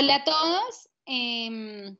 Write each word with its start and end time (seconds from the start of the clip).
Hola 0.00 0.14
a 0.14 0.24
todos. 0.24 0.88
Em, 1.06 1.96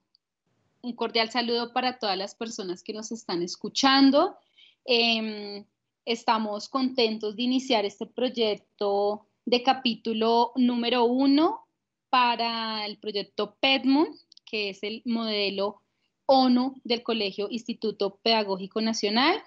un 0.83 0.93
cordial 0.93 1.33
saludo 1.33 1.73
para 1.73 1.99
todas 1.99 2.17
las 2.17 2.37
personas 2.37 2.85
que 2.85 2.93
nos 2.93 3.11
están 3.11 3.43
escuchando. 3.43 4.37
Em, 4.85 5.65
estamos 6.05 6.69
contentos 6.69 7.35
de 7.35 7.43
iniciar 7.43 7.85
este 7.85 8.07
proyecto 8.07 9.27
de 9.45 9.65
capítulo 9.65 10.53
número 10.55 11.07
uno 11.07 11.67
para 12.09 12.87
el 12.87 12.99
proyecto 12.99 13.57
PEDMON, 13.59 14.17
que 14.45 14.71
es 14.71 14.85
el 14.85 15.03
modelo 15.05 15.83
ONU 16.27 16.81
del 16.85 17.03
Colegio 17.03 17.49
Instituto 17.51 18.21
Pedagógico 18.23 18.81
Nacional. 18.81 19.43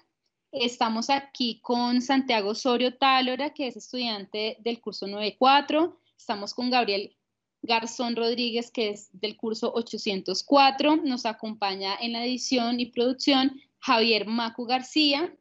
Estamos 0.50 1.08
aquí 1.08 1.58
con 1.62 2.02
Santiago 2.02 2.50
Osorio 2.50 2.98
Tálora, 2.98 3.54
que 3.54 3.68
es 3.68 3.78
estudiante 3.78 4.58
del 4.60 4.78
curso 4.82 5.06
94. 5.06 5.98
Estamos 6.18 6.52
con 6.52 6.68
Gabriel 6.68 7.16
Garzón 7.62 8.16
Rodríguez, 8.16 8.70
que 8.70 8.90
es 8.90 9.08
del 9.12 9.36
curso 9.36 9.72
804. 9.74 10.96
Nos 10.96 11.26
acompaña 11.26 11.94
en 12.00 12.12
la 12.12 12.24
edición 12.24 12.80
y 12.80 12.86
producción 12.86 13.60
Javier 13.78 14.26
Macu 14.26 14.66
García. 14.66 15.34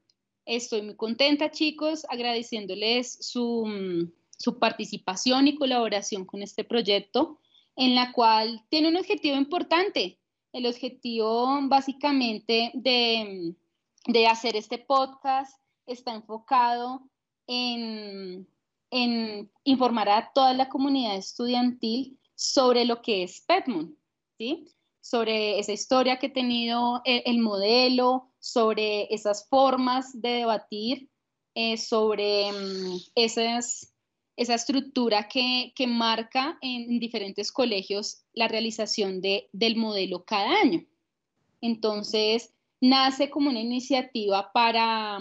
Estoy 0.45 0.83
muy 0.83 0.95
contenta, 0.95 1.51
chicos, 1.51 2.05
agradeciéndoles 2.09 3.17
su, 3.21 4.11
su 4.37 4.59
participación 4.59 5.47
y 5.47 5.55
colaboración 5.55 6.25
con 6.25 6.41
este 6.41 6.63
proyecto, 6.63 7.39
en 7.75 7.95
la 7.95 8.11
cual 8.11 8.63
tiene 8.69 8.89
un 8.89 8.97
objetivo 8.97 9.35
importante. 9.35 10.19
El 10.53 10.65
objetivo 10.67 11.59
básicamente 11.63 12.71
de, 12.73 13.55
de 14.07 14.27
hacer 14.27 14.55
este 14.55 14.77
podcast 14.77 15.59
está 15.85 16.13
enfocado 16.13 17.03
en 17.47 18.47
en 18.91 19.49
informar 19.63 20.09
a 20.09 20.31
toda 20.33 20.53
la 20.53 20.69
comunidad 20.69 21.15
estudiantil 21.15 22.19
sobre 22.35 22.85
lo 22.85 23.01
que 23.01 23.23
es 23.23 23.41
Petmon, 23.41 23.97
¿sí? 24.37 24.67
sobre 25.01 25.59
esa 25.59 25.71
historia 25.71 26.19
que 26.19 26.27
ha 26.27 26.33
tenido 26.33 27.01
el, 27.05 27.39
modelo, 27.39 28.29
sobre 28.39 29.13
esas 29.13 29.47
formas 29.49 30.21
de 30.21 30.29
debatir, 30.29 31.09
eh, 31.55 31.77
sobre 31.77 32.51
mm, 32.51 32.97
esas, 33.15 33.93
esa 34.37 34.53
estructura 34.53 35.27
que, 35.27 35.73
que, 35.75 35.87
marca 35.87 36.57
en 36.61 36.99
diferentes 36.99 37.51
colegios 37.51 38.23
la 38.33 38.47
realización 38.47 39.21
de, 39.21 39.49
del 39.51 39.75
modelo 39.75 40.23
cada 40.23 40.61
año. 40.61 40.85
Entonces, 41.61 42.53
nace 42.79 43.29
como 43.29 43.49
una 43.49 43.59
iniciativa 43.59 44.51
para, 44.53 45.19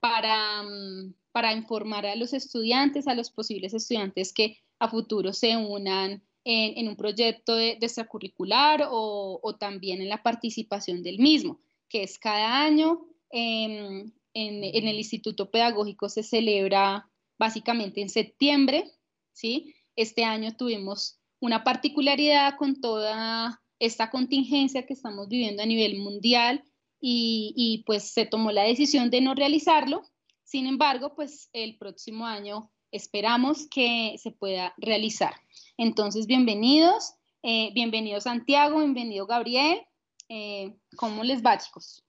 para 0.00 0.62
mm, 0.62 1.14
para 1.38 1.52
informar 1.52 2.04
a 2.04 2.16
los 2.16 2.32
estudiantes, 2.32 3.06
a 3.06 3.14
los 3.14 3.30
posibles 3.30 3.72
estudiantes 3.72 4.32
que 4.32 4.58
a 4.80 4.88
futuro 4.88 5.32
se 5.32 5.56
unan 5.56 6.20
en, 6.42 6.88
un 6.88 6.96
proyecto 6.96 7.54
de, 7.54 7.78
extracurricular 7.80 8.88
o, 8.90 9.56
también 9.60 10.02
en 10.02 10.08
la 10.08 10.20
participación 10.20 11.04
del 11.04 11.20
mismo, 11.20 11.60
que 11.88 12.02
es 12.02 12.18
cada 12.18 12.60
año 12.60 13.06
en, 13.30 14.12
el 14.34 14.98
Instituto 14.98 15.48
Pedagógico 15.48 16.08
se 16.08 16.24
celebra 16.24 17.08
básicamente 17.38 18.00
en 18.00 18.08
septiembre, 18.08 18.90
¿sí? 19.32 19.76
Este 19.94 20.24
año 20.24 20.56
tuvimos 20.56 21.20
una 21.38 21.62
particularidad 21.62 22.56
con 22.56 22.80
toda 22.80 23.62
esta 23.78 24.10
contingencia 24.10 24.86
que 24.86 24.94
estamos 24.94 25.28
viviendo 25.28 25.62
a 25.62 25.66
nivel 25.66 25.98
mundial 25.98 26.64
y, 27.00 27.54
y 27.56 27.84
pues 27.84 28.10
se 28.10 28.26
tomó 28.26 28.50
la 28.50 28.64
decisión 28.64 29.08
de 29.10 29.20
no 29.20 29.36
realizarlo, 29.36 30.02
sin 30.48 30.66
embargo, 30.66 31.14
pues 31.14 31.50
el 31.52 31.76
próximo 31.76 32.24
año 32.24 32.70
esperamos 32.90 33.68
que 33.68 34.16
se 34.16 34.30
pueda 34.30 34.72
realizar. 34.78 35.34
Entonces, 35.76 36.26
bienvenidos, 36.26 37.16
eh, 37.42 37.70
bienvenido 37.74 38.18
Santiago, 38.22 38.78
bienvenido 38.78 39.26
Gabriel. 39.26 39.82
Eh, 40.30 40.74
¿Cómo 40.96 41.22
les 41.22 41.44
va, 41.44 41.58
chicos? 41.58 42.02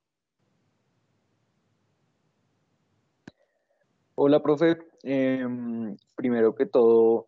Hola, 4.16 4.42
profe. 4.42 4.78
Em, 5.04 5.98
primero 6.16 6.56
que 6.56 6.66
todo, 6.66 7.28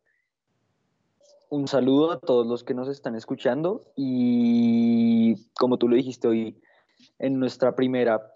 un 1.49 1.67
saludo 1.67 2.11
a 2.11 2.19
todos 2.21 2.47
los 2.47 2.63
que 2.63 2.73
nos 2.73 2.87
están 2.87 3.15
escuchando 3.15 3.91
y 3.97 5.35
como 5.55 5.77
tú 5.77 5.89
lo 5.89 5.97
dijiste 5.97 6.29
hoy, 6.29 6.61
en 7.19 7.37
nuestra 7.37 7.75
primera 7.75 8.33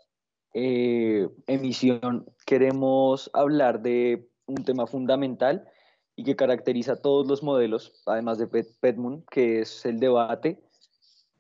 eh, 0.58 1.28
emisión 1.48 2.26
queremos 2.46 3.30
hablar 3.34 3.82
de 3.82 4.30
un 4.46 4.64
tema 4.64 4.88
fundamental 4.88 5.68
y 6.16 6.24
que 6.24 6.38
caracteriza 6.38 7.02
todos 7.02 7.28
los 7.28 7.44
modelos, 7.44 8.02
además 8.06 8.38
de 8.38 8.48
Petmoon, 8.48 9.26
que 9.30 9.60
es 9.60 9.86
el 9.86 10.00
debate 10.00 10.64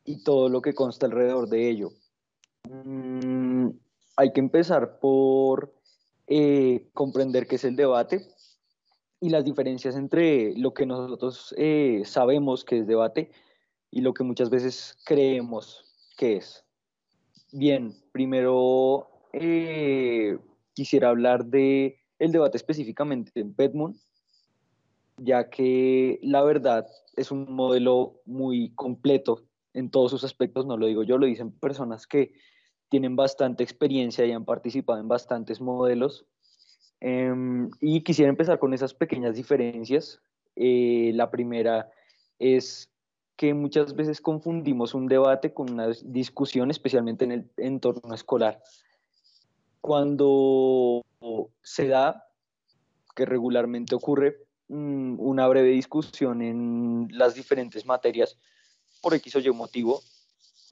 y 0.03 0.21
todo 0.25 0.49
lo 0.49 0.61
que 0.61 0.73
consta 0.73 1.05
alrededor 1.05 1.47
de 1.47 1.69
ello. 1.69 1.91
Mm, 2.69 3.69
hay 4.17 4.33
que 4.33 4.41
empezar 4.41 4.99
por 4.99 5.73
eh, 6.27 6.89
comprender 6.93 7.47
qué 7.47 7.55
es 7.55 7.63
el 7.63 7.77
debate 7.77 8.27
y 9.21 9.29
las 9.29 9.45
diferencias 9.45 9.95
entre 9.95 10.57
lo 10.57 10.73
que 10.73 10.85
nosotros 10.85 11.55
eh, 11.57 12.01
sabemos 12.03 12.65
que 12.65 12.79
es 12.79 12.87
debate 12.87 13.31
y 13.91 14.01
lo 14.01 14.13
que 14.13 14.25
muchas 14.25 14.49
veces 14.49 14.97
creemos 15.05 15.85
que 16.17 16.35
es. 16.35 16.64
Bien, 17.57 17.93
primero 18.11 19.07
eh, 19.31 20.37
quisiera 20.73 21.07
hablar 21.07 21.45
de 21.45 22.01
el 22.19 22.33
debate 22.33 22.57
específicamente 22.57 23.31
en 23.39 23.53
Petmon, 23.53 23.95
ya 25.15 25.49
que 25.49 26.19
la 26.21 26.43
verdad 26.43 26.85
es 27.15 27.31
un 27.31 27.49
modelo 27.49 28.19
muy 28.25 28.73
completo 28.75 29.45
en 29.73 29.89
todos 29.89 30.11
sus 30.11 30.25
aspectos, 30.25 30.65
no 30.65 30.75
lo 30.75 30.87
digo 30.87 31.03
yo, 31.03 31.17
lo 31.17 31.27
dicen 31.27 31.53
personas 31.53 32.07
que 32.07 32.33
tienen 32.89 33.15
bastante 33.15 33.63
experiencia 33.63 34.25
y 34.25 34.33
han 34.33 34.43
participado 34.43 34.99
en 34.99 35.07
bastantes 35.07 35.61
modelos. 35.61 36.25
Em, 36.99 37.69
y 37.79 38.01
quisiera 38.01 38.29
empezar 38.29 38.59
con 38.59 38.73
esas 38.73 38.93
pequeñas 38.93 39.33
diferencias. 39.37 40.19
Eh, 40.57 41.13
la 41.15 41.31
primera 41.31 41.89
es 42.37 42.91
que 43.35 43.53
muchas 43.53 43.95
veces 43.95 44.21
confundimos 44.21 44.93
un 44.93 45.07
debate 45.07 45.53
con 45.53 45.71
una 45.71 45.89
discusión, 46.03 46.71
especialmente 46.71 47.25
en 47.25 47.31
el 47.31 47.51
entorno 47.57 48.13
escolar. 48.13 48.61
Cuando 49.81 51.03
se 51.61 51.87
da, 51.87 52.27
que 53.15 53.25
regularmente 53.25 53.95
ocurre, 53.95 54.45
mm, 54.67 55.19
una 55.19 55.47
breve 55.47 55.69
discusión 55.69 56.41
en 56.41 57.07
las 57.11 57.35
diferentes 57.35 57.85
materias, 57.85 58.37
por 59.01 59.13
X 59.13 59.35
o 59.35 59.39
Y 59.39 59.51
motivo, 59.51 60.01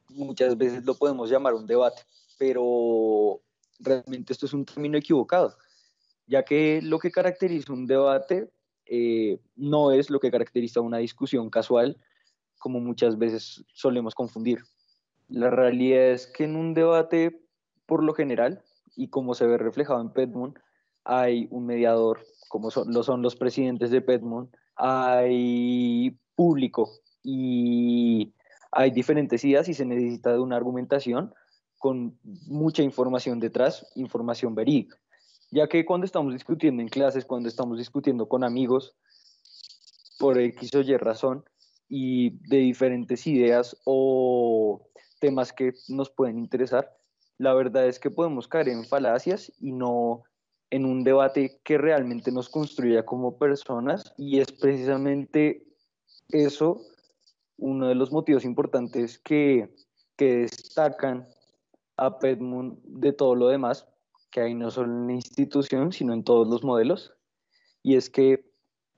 muchas 0.09 0.57
veces 0.57 0.85
lo 0.85 0.95
podemos 0.95 1.29
llamar 1.29 1.53
un 1.53 1.67
debate, 1.67 2.01
pero 2.37 3.41
realmente 3.79 4.33
esto 4.33 4.45
es 4.45 4.53
un 4.53 4.65
término 4.65 4.97
equivocado, 4.97 5.55
ya 6.27 6.43
que 6.43 6.81
lo 6.81 6.99
que 6.99 7.11
caracteriza 7.11 7.73
un 7.73 7.85
debate 7.85 8.49
eh, 8.85 9.39
no 9.55 9.91
es 9.91 10.09
lo 10.09 10.19
que 10.19 10.31
caracteriza 10.31 10.81
una 10.81 10.97
discusión 10.97 11.49
casual, 11.49 11.97
como 12.63 12.79
muchas 12.79 13.17
veces 13.17 13.65
solemos 13.73 14.15
confundir. 14.15 14.63
La 15.27 15.49
realidad 15.49 16.11
es 16.11 16.27
que 16.27 16.45
en 16.45 16.55
un 16.55 16.73
debate, 16.73 17.41
por 17.85 18.01
lo 18.05 18.13
general, 18.13 18.63
y 18.95 19.09
como 19.09 19.33
se 19.33 19.45
ve 19.45 19.57
reflejado 19.57 19.99
en 19.99 20.11
Petmon, 20.11 20.57
hay 21.03 21.49
un 21.51 21.65
mediador, 21.65 22.25
como 22.47 22.69
lo 22.87 23.03
son 23.03 23.21
los 23.21 23.35
presidentes 23.35 23.91
de 23.91 23.99
Petmon, 23.99 24.49
hay 24.77 26.17
público 26.35 26.89
y 27.21 28.31
hay 28.71 28.91
diferentes 28.91 29.43
ideas 29.43 29.67
y 29.67 29.73
se 29.73 29.83
necesita 29.83 30.31
de 30.31 30.39
una 30.39 30.55
argumentación 30.55 31.33
con 31.79 32.17
mucha 32.47 32.81
información 32.81 33.41
detrás, 33.41 33.85
información 33.95 34.55
verídica. 34.55 34.97
Ya 35.51 35.67
que 35.67 35.83
cuando 35.83 36.05
estamos 36.05 36.31
discutiendo 36.31 36.81
en 36.81 36.87
clases, 36.87 37.25
cuando 37.25 37.49
estamos 37.49 37.77
discutiendo 37.77 38.29
con 38.29 38.45
amigos, 38.45 38.95
por 40.17 40.37
X 40.37 40.73
o 40.75 40.79
Y 40.79 40.95
razón, 40.95 41.43
y 41.95 42.31
de 42.49 42.57
diferentes 42.57 43.27
ideas 43.27 43.79
o 43.85 44.89
temas 45.19 45.53
que 45.53 45.73
nos 45.89 46.09
pueden 46.09 46.39
interesar, 46.39 46.91
la 47.37 47.53
verdad 47.53 47.85
es 47.87 47.99
que 47.99 48.09
podemos 48.09 48.47
caer 48.47 48.69
en 48.69 48.83
falacias 48.83 49.51
y 49.59 49.73
no 49.73 50.23
en 50.71 50.85
un 50.85 51.03
debate 51.03 51.61
que 51.63 51.77
realmente 51.77 52.31
nos 52.31 52.49
construya 52.49 53.05
como 53.05 53.37
personas 53.37 54.11
y 54.17 54.39
es 54.39 54.51
precisamente 54.51 55.67
eso 56.29 56.81
uno 57.59 57.89
de 57.89 57.93
los 57.93 58.11
motivos 58.11 58.43
importantes 58.43 59.19
que, 59.19 59.69
que 60.17 60.37
destacan 60.37 61.27
a 61.97 62.17
Petmund 62.17 62.79
de 62.85 63.13
todo 63.13 63.35
lo 63.35 63.49
demás, 63.49 63.85
que 64.31 64.41
hay 64.41 64.55
no 64.55 64.71
solo 64.71 64.91
en 64.91 65.05
la 65.05 65.13
institución, 65.13 65.91
sino 65.91 66.11
en 66.13 66.23
todos 66.23 66.47
los 66.47 66.63
modelos, 66.63 67.13
y 67.83 67.97
es 67.97 68.09
que 68.09 68.51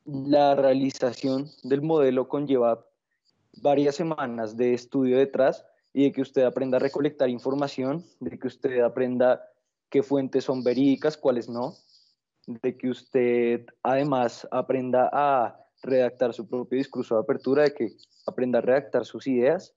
la 0.06 0.54
realización 0.56 1.50
del 1.64 1.82
modelo 1.82 2.28
conlleva 2.28 2.86
varias 3.62 3.96
semanas 3.96 4.56
de 4.56 4.74
estudio 4.74 5.18
detrás 5.18 5.66
y 5.94 6.04
de 6.04 6.12
que 6.12 6.22
usted 6.22 6.44
aprenda 6.44 6.78
a 6.78 6.80
recolectar 6.80 7.30
información, 7.30 8.06
de 8.20 8.38
que 8.38 8.48
usted 8.48 8.82
aprenda 8.82 9.42
qué 9.90 10.04
fuentes 10.04 10.44
son 10.44 10.64
verídicas, 10.64 11.18
cuáles 11.18 11.50
no, 11.50 11.74
de 12.46 12.78
que 12.78 12.90
usted 12.90 13.66
además 13.82 14.48
aprenda 14.52 15.10
a 15.12 15.60
redactar 15.82 16.34
su 16.34 16.48
propio 16.48 16.78
discurso 16.78 17.16
de 17.16 17.22
apertura, 17.22 17.64
de 17.64 17.74
que 17.74 17.92
aprenda 18.28 18.60
a 18.60 18.62
redactar 18.62 19.06
sus 19.06 19.26
ideas 19.26 19.74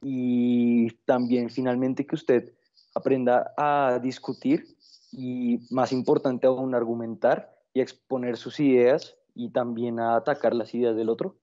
y 0.00 0.90
también 1.04 1.50
finalmente 1.50 2.06
que 2.06 2.14
usted 2.14 2.52
aprenda 2.94 3.52
a 3.56 3.98
discutir 4.02 4.76
y 5.12 5.58
más 5.70 5.92
importante 5.92 6.46
aún 6.46 6.74
argumentar 6.74 7.54
y 7.74 7.80
exponer 7.80 8.36
sus 8.36 8.60
ideas 8.60 9.17
y 9.38 9.50
también 9.50 10.00
a 10.00 10.16
atacar 10.16 10.52
las 10.52 10.74
ideas 10.74 10.96
del 10.96 11.08
otro 11.08 11.36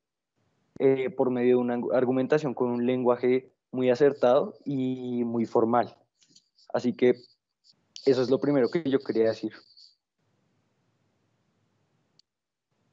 eh, 0.79 1.09
por 1.09 1.31
medio 1.31 1.55
de 1.55 1.61
una 1.61 1.79
argumentación 1.93 2.53
con 2.53 2.69
un 2.69 2.85
lenguaje 2.85 3.53
muy 3.71 3.89
acertado 3.89 4.53
y 4.65 5.23
muy 5.23 5.45
formal. 5.45 5.95
Así 6.73 6.91
que 6.91 7.15
eso 8.05 8.21
es 8.21 8.29
lo 8.29 8.39
primero 8.39 8.69
que 8.69 8.83
yo 8.83 8.99
quería 8.99 9.29
decir. 9.29 9.53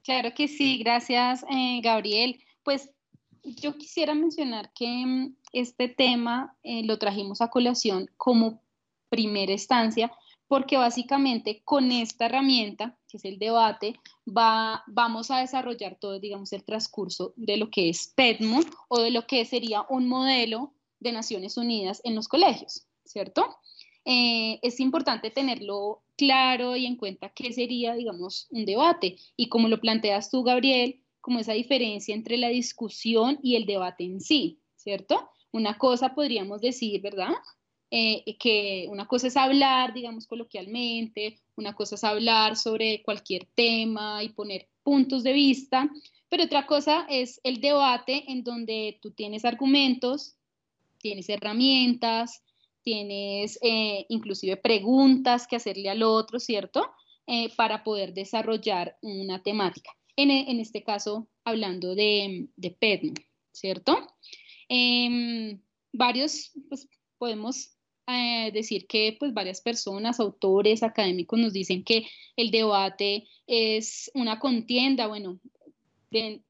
Claro 0.04 0.30
que 0.36 0.46
sí, 0.46 0.78
gracias 0.78 1.44
eh, 1.50 1.80
Gabriel. 1.82 2.38
Pues 2.62 2.88
yo 3.42 3.76
quisiera 3.76 4.14
mencionar 4.14 4.72
que 4.72 4.86
mm, 5.04 5.34
este 5.52 5.88
tema 5.88 6.56
eh, 6.62 6.84
lo 6.84 6.96
trajimos 6.98 7.40
a 7.40 7.50
colación 7.50 8.08
como 8.16 8.62
primera 9.08 9.50
instancia 9.50 10.12
porque 10.52 10.76
básicamente 10.76 11.62
con 11.64 11.90
esta 11.92 12.26
herramienta, 12.26 12.98
que 13.08 13.16
es 13.16 13.24
el 13.24 13.38
debate, 13.38 13.98
va, 14.28 14.84
vamos 14.86 15.30
a 15.30 15.38
desarrollar 15.38 15.96
todo, 15.98 16.20
digamos, 16.20 16.52
el 16.52 16.62
transcurso 16.62 17.32
de 17.36 17.56
lo 17.56 17.70
que 17.70 17.88
es 17.88 18.12
PEDMO 18.14 18.60
o 18.88 19.00
de 19.00 19.12
lo 19.12 19.26
que 19.26 19.46
sería 19.46 19.86
un 19.88 20.08
modelo 20.08 20.74
de 21.00 21.12
Naciones 21.12 21.56
Unidas 21.56 22.02
en 22.04 22.14
los 22.14 22.28
colegios, 22.28 22.86
¿cierto? 23.02 23.46
Eh, 24.04 24.58
es 24.60 24.78
importante 24.78 25.30
tenerlo 25.30 26.02
claro 26.18 26.76
y 26.76 26.84
en 26.84 26.96
cuenta 26.96 27.30
qué 27.30 27.50
sería, 27.54 27.94
digamos, 27.94 28.46
un 28.50 28.66
debate. 28.66 29.16
Y 29.38 29.48
como 29.48 29.68
lo 29.68 29.80
planteas 29.80 30.30
tú, 30.30 30.42
Gabriel, 30.42 31.02
como 31.22 31.38
esa 31.38 31.54
diferencia 31.54 32.14
entre 32.14 32.36
la 32.36 32.48
discusión 32.48 33.38
y 33.42 33.56
el 33.56 33.64
debate 33.64 34.04
en 34.04 34.20
sí, 34.20 34.60
¿cierto? 34.76 35.30
Una 35.50 35.78
cosa 35.78 36.14
podríamos 36.14 36.60
decir, 36.60 37.00
¿verdad? 37.00 37.32
Eh, 37.94 38.38
que 38.38 38.86
una 38.88 39.06
cosa 39.06 39.26
es 39.26 39.36
hablar, 39.36 39.92
digamos, 39.92 40.26
coloquialmente, 40.26 41.38
una 41.56 41.74
cosa 41.74 41.96
es 41.96 42.04
hablar 42.04 42.56
sobre 42.56 43.02
cualquier 43.02 43.46
tema 43.54 44.22
y 44.22 44.30
poner 44.30 44.70
puntos 44.82 45.22
de 45.22 45.34
vista, 45.34 45.90
pero 46.30 46.44
otra 46.44 46.66
cosa 46.66 47.04
es 47.10 47.38
el 47.44 47.60
debate 47.60 48.24
en 48.32 48.44
donde 48.44 48.98
tú 49.02 49.10
tienes 49.10 49.44
argumentos, 49.44 50.38
tienes 51.02 51.28
herramientas, 51.28 52.42
tienes 52.80 53.58
eh, 53.60 54.06
inclusive 54.08 54.56
preguntas 54.56 55.46
que 55.46 55.56
hacerle 55.56 55.90
al 55.90 56.02
otro, 56.02 56.40
¿cierto? 56.40 56.90
Eh, 57.26 57.54
para 57.56 57.84
poder 57.84 58.14
desarrollar 58.14 58.96
una 59.02 59.42
temática. 59.42 59.90
En, 60.16 60.30
en 60.30 60.60
este 60.60 60.82
caso, 60.82 61.28
hablando 61.44 61.94
de, 61.94 62.48
de 62.56 63.12
¿cierto? 63.52 63.98
Em, 64.70 65.60
varios, 65.92 66.52
pues 66.70 66.88
podemos 67.18 67.76
eh, 68.06 68.50
decir 68.52 68.86
que 68.86 69.16
pues 69.18 69.32
varias 69.32 69.60
personas, 69.60 70.20
autores, 70.20 70.82
académicos 70.82 71.38
nos 71.38 71.52
dicen 71.52 71.84
que 71.84 72.06
el 72.36 72.50
debate 72.50 73.28
es 73.46 74.10
una 74.14 74.38
contienda, 74.38 75.06
bueno, 75.06 75.38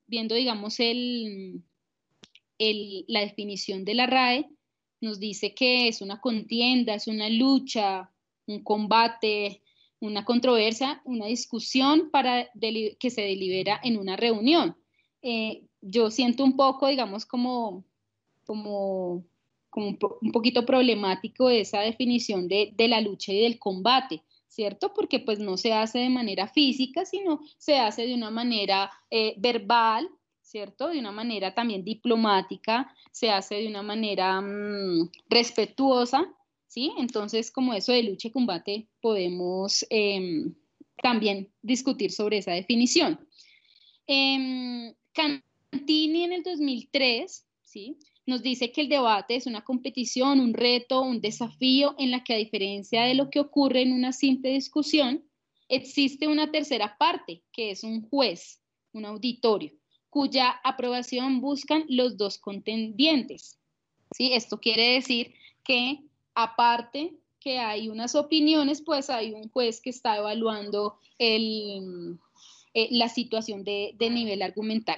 viendo 0.07 0.35
digamos 0.35 0.81
el, 0.81 1.63
el, 2.59 3.05
la 3.09 3.21
definición 3.21 3.85
de 3.85 3.95
la 3.95 4.07
RAE, 4.07 4.49
nos 5.01 5.19
dice 5.19 5.55
que 5.55 5.89
es 5.89 6.01
una 6.01 6.21
contienda, 6.21 6.95
es 6.95 7.09
una 7.09 7.29
lucha, 7.29 8.11
un 8.47 8.63
combate, 8.63 9.63
una 10.01 10.25
controversia, 10.25 11.01
una 11.05 11.27
discusión 11.27 12.11
para 12.11 12.49
que 12.99 13.11
se 13.11 13.23
delibera 13.23 13.81
en 13.83 13.99
una 13.99 14.17
reunión. 14.17 14.77
Eh, 15.23 15.65
yo 15.81 16.11
siento 16.11 16.45
un 16.45 16.57
poco, 16.57 16.89
digamos, 16.89 17.25
como, 17.25 17.85
como, 18.45 19.25
como 19.73 19.87
un, 20.21 20.33
poquito 20.33 20.67
problemático 20.67 21.49
esa 21.49 21.81
definición 21.81 22.47
de, 22.47 22.75
de, 22.77 22.89
la 22.89 23.01
lucha 23.01 23.33
y 23.33 23.41
del 23.41 23.59
combate, 23.59 24.23
¿cierto? 24.47 24.93
Porque 24.93 25.19
pues 25.19 25.39
no 25.39 25.57
se 25.57 25.73
hace 25.73 25.99
de 26.01 26.11
manera 26.11 26.47
física, 26.47 27.07
sino 27.07 27.41
se 27.57 27.79
hace 27.79 28.07
de 28.07 28.13
una 28.13 28.31
manera 28.31 28.91
eh, 29.11 29.33
verbal, 29.39 30.11
¿cierto? 30.43 30.89
De 30.89 30.99
una 30.99 31.11
manera 31.11 31.55
también 31.55 31.85
diplomática, 31.85 32.95
se 33.13 33.31
hace 33.31 33.55
de 33.55 33.67
una 33.67 33.83
manera 33.83 34.43
mm, 34.43 35.09
respetuosa, 35.31 36.31
¿sí? 36.67 36.93
Entonces, 36.99 37.51
como 37.51 37.73
eso 37.73 37.93
de 37.93 38.03
lucha 38.03 38.29
y 38.29 38.31
combate, 38.31 38.89
podemos 39.01 39.87
em, 39.89 40.55
también 41.03 41.51
discutir 41.63 42.13
sobre 42.13 42.37
esa 42.39 42.53
definición. 42.53 43.27
Eh, 44.07 44.95
Cantini 45.15 46.25
en 46.25 46.35
el 46.35 46.43
2003, 46.43 47.47
¿sí? 47.63 47.97
Nos 48.33 48.41
dice 48.41 48.73
que 48.73 48.81
el 48.81 48.89
debate 48.89 49.37
es 49.37 49.47
una 49.47 49.61
competición, 49.61 50.41
un 50.41 50.55
reto, 50.55 51.03
un 51.03 51.21
desafío 51.21 51.95
en 51.99 52.11
la 52.11 52.25
que 52.25 52.33
a 52.33 52.39
diferencia 52.39 53.03
de 53.03 53.13
lo 53.13 53.29
que 53.29 53.41
ocurre 53.41 53.83
en 53.83 53.93
una 53.93 54.15
simple 54.15 54.49
discusión, 54.49 55.23
existe 55.69 56.29
una 56.29 56.51
tercera 56.51 56.97
parte, 56.97 57.43
que 57.53 57.73
es 57.73 57.85
un 57.85 58.09
juez, 58.09 58.59
un 58.95 59.05
auditorio 59.05 59.75
cuya 60.09 60.49
aprobación 60.65 61.43
buscan 61.43 61.85
los 61.91 62.17
dos 62.17 62.39
contendientes. 62.39 63.59
¿Sí? 64.17 64.33
Esto 64.33 64.59
quiere 64.61 64.95
decir 64.95 65.35
que 65.63 66.01
aparte 66.35 67.13
que 67.39 67.59
hay 67.59 67.91
unas 67.91 68.15
opiniones, 68.15 68.81
pues 68.81 69.11
hay 69.11 69.33
un 69.33 69.51
juez 69.51 69.83
que 69.83 69.91
está 69.91 70.17
evaluando 70.17 70.97
el, 71.19 72.19
eh, 72.73 72.89
la 72.93 73.11
situación 73.11 73.63
de, 73.63 73.95
nivel 73.99 74.41
argumental. 74.41 74.97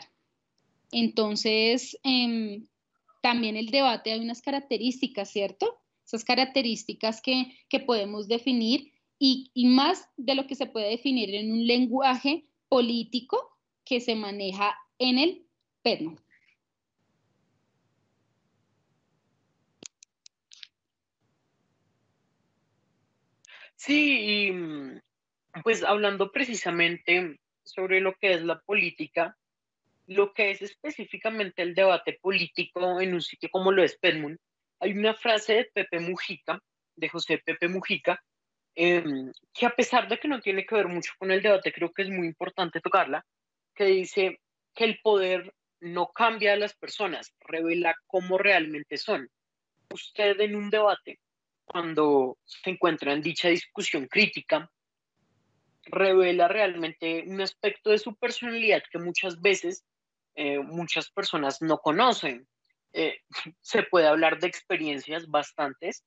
Entonces, 0.92 1.98
em, 2.04 2.69
también 3.25 3.56
el 3.56 3.71
debate 3.71 4.12
hay 4.12 4.21
unas 4.21 4.43
características, 4.43 5.31
¿cierto? 5.31 5.81
Esas 6.05 6.25
características 6.25 7.23
que, 7.23 7.56
que 7.71 7.81
podemos 7.81 8.29
definir 8.29 8.93
y, 9.19 9.50
y, 9.55 9.67
más 9.69 10.11
de 10.19 10.35
lo 10.35 10.47
que 10.47 10.55
se 10.55 10.67
puede 10.67 10.91
definir 10.91 11.35
en 11.35 11.50
un 11.50 11.67
lenguaje 11.67 12.44
político 12.69 13.59
que 13.82 14.03
se 14.03 14.15
maneja 14.15 14.76
en 14.99 15.19
el 15.19 15.47
perno. 15.81 16.17
Sí, 23.77 24.48
y 24.48 24.53
mm, 24.53 25.01
pues 25.63 25.82
hablando 25.82 26.31
precisamente 26.31 27.41
sobre 27.63 28.03
lo 28.03 28.13
que 28.20 28.34
es 28.34 28.43
la 28.43 28.60
política, 28.60 29.39
lo 30.06 30.32
que 30.34 30.51
es 30.51 30.63
específicamente 30.63 31.63
el 31.63 31.75
debate 31.75 32.19
político 32.20 33.01
en 33.01 33.15
un 33.15 33.23
sitio 33.23 33.49
como 33.51 33.73
lo 33.73 33.82
es 33.82 33.96
Pedmund, 33.99 34.39
hay 34.81 34.93
una 34.93 35.15
frase 35.15 35.55
de 35.55 35.65
Pepe 35.73 36.01
Mujica, 36.01 36.61
de 36.96 37.08
José 37.08 37.39
Pepe 37.39 37.69
Mujica, 37.69 38.23
em, 38.75 39.32
que 39.53 39.67
a 39.67 39.70
pesar 39.70 40.08
de 40.08 40.19
que 40.19 40.29
no 40.29 40.41
tiene 40.41 40.67
que 40.67 40.75
ver 40.75 40.89
mucho 40.89 41.13
con 41.19 41.31
el 41.31 41.43
debate, 41.43 41.73
creo 41.73 41.93
que 41.93 42.03
es 42.03 42.11
muy 42.11 42.27
importante 42.27 42.81
tocarla, 42.81 43.25
que 43.75 43.84
dice, 43.87 44.41
que 44.75 44.84
el 44.84 44.99
poder 45.03 45.55
no 45.81 46.13
cambia 46.13 46.55
a 46.55 46.56
las 46.56 46.75
personas, 46.75 47.32
revela 47.41 47.94
cómo 48.06 48.39
realmente 48.39 48.96
son. 48.96 49.29
Usted 49.91 50.41
en 50.41 50.56
un 50.56 50.70
debate, 50.70 51.20
cuando 51.65 52.39
se 52.44 52.70
encuentra 52.70 53.13
en 53.13 53.23
dicha 53.23 53.49
discusión 53.49 54.06
crítica, 54.06 54.70
revela 55.87 56.49
realmente 56.49 57.25
un 57.27 57.41
aspecto 57.41 57.91
de 57.91 57.99
su 57.99 58.17
personalidad 58.17 58.82
que 58.91 58.99
muchas 58.99 59.41
veces 59.41 59.84
eh, 60.34 60.58
muchas 60.58 61.10
personas 61.10 61.60
no 61.62 61.79
conocen. 61.79 62.46
Eh, 62.93 63.19
se 63.60 63.82
puede 63.84 64.06
hablar 64.06 64.38
de 64.38 64.48
experiencias 64.48 65.26
bastantes. 65.29 66.05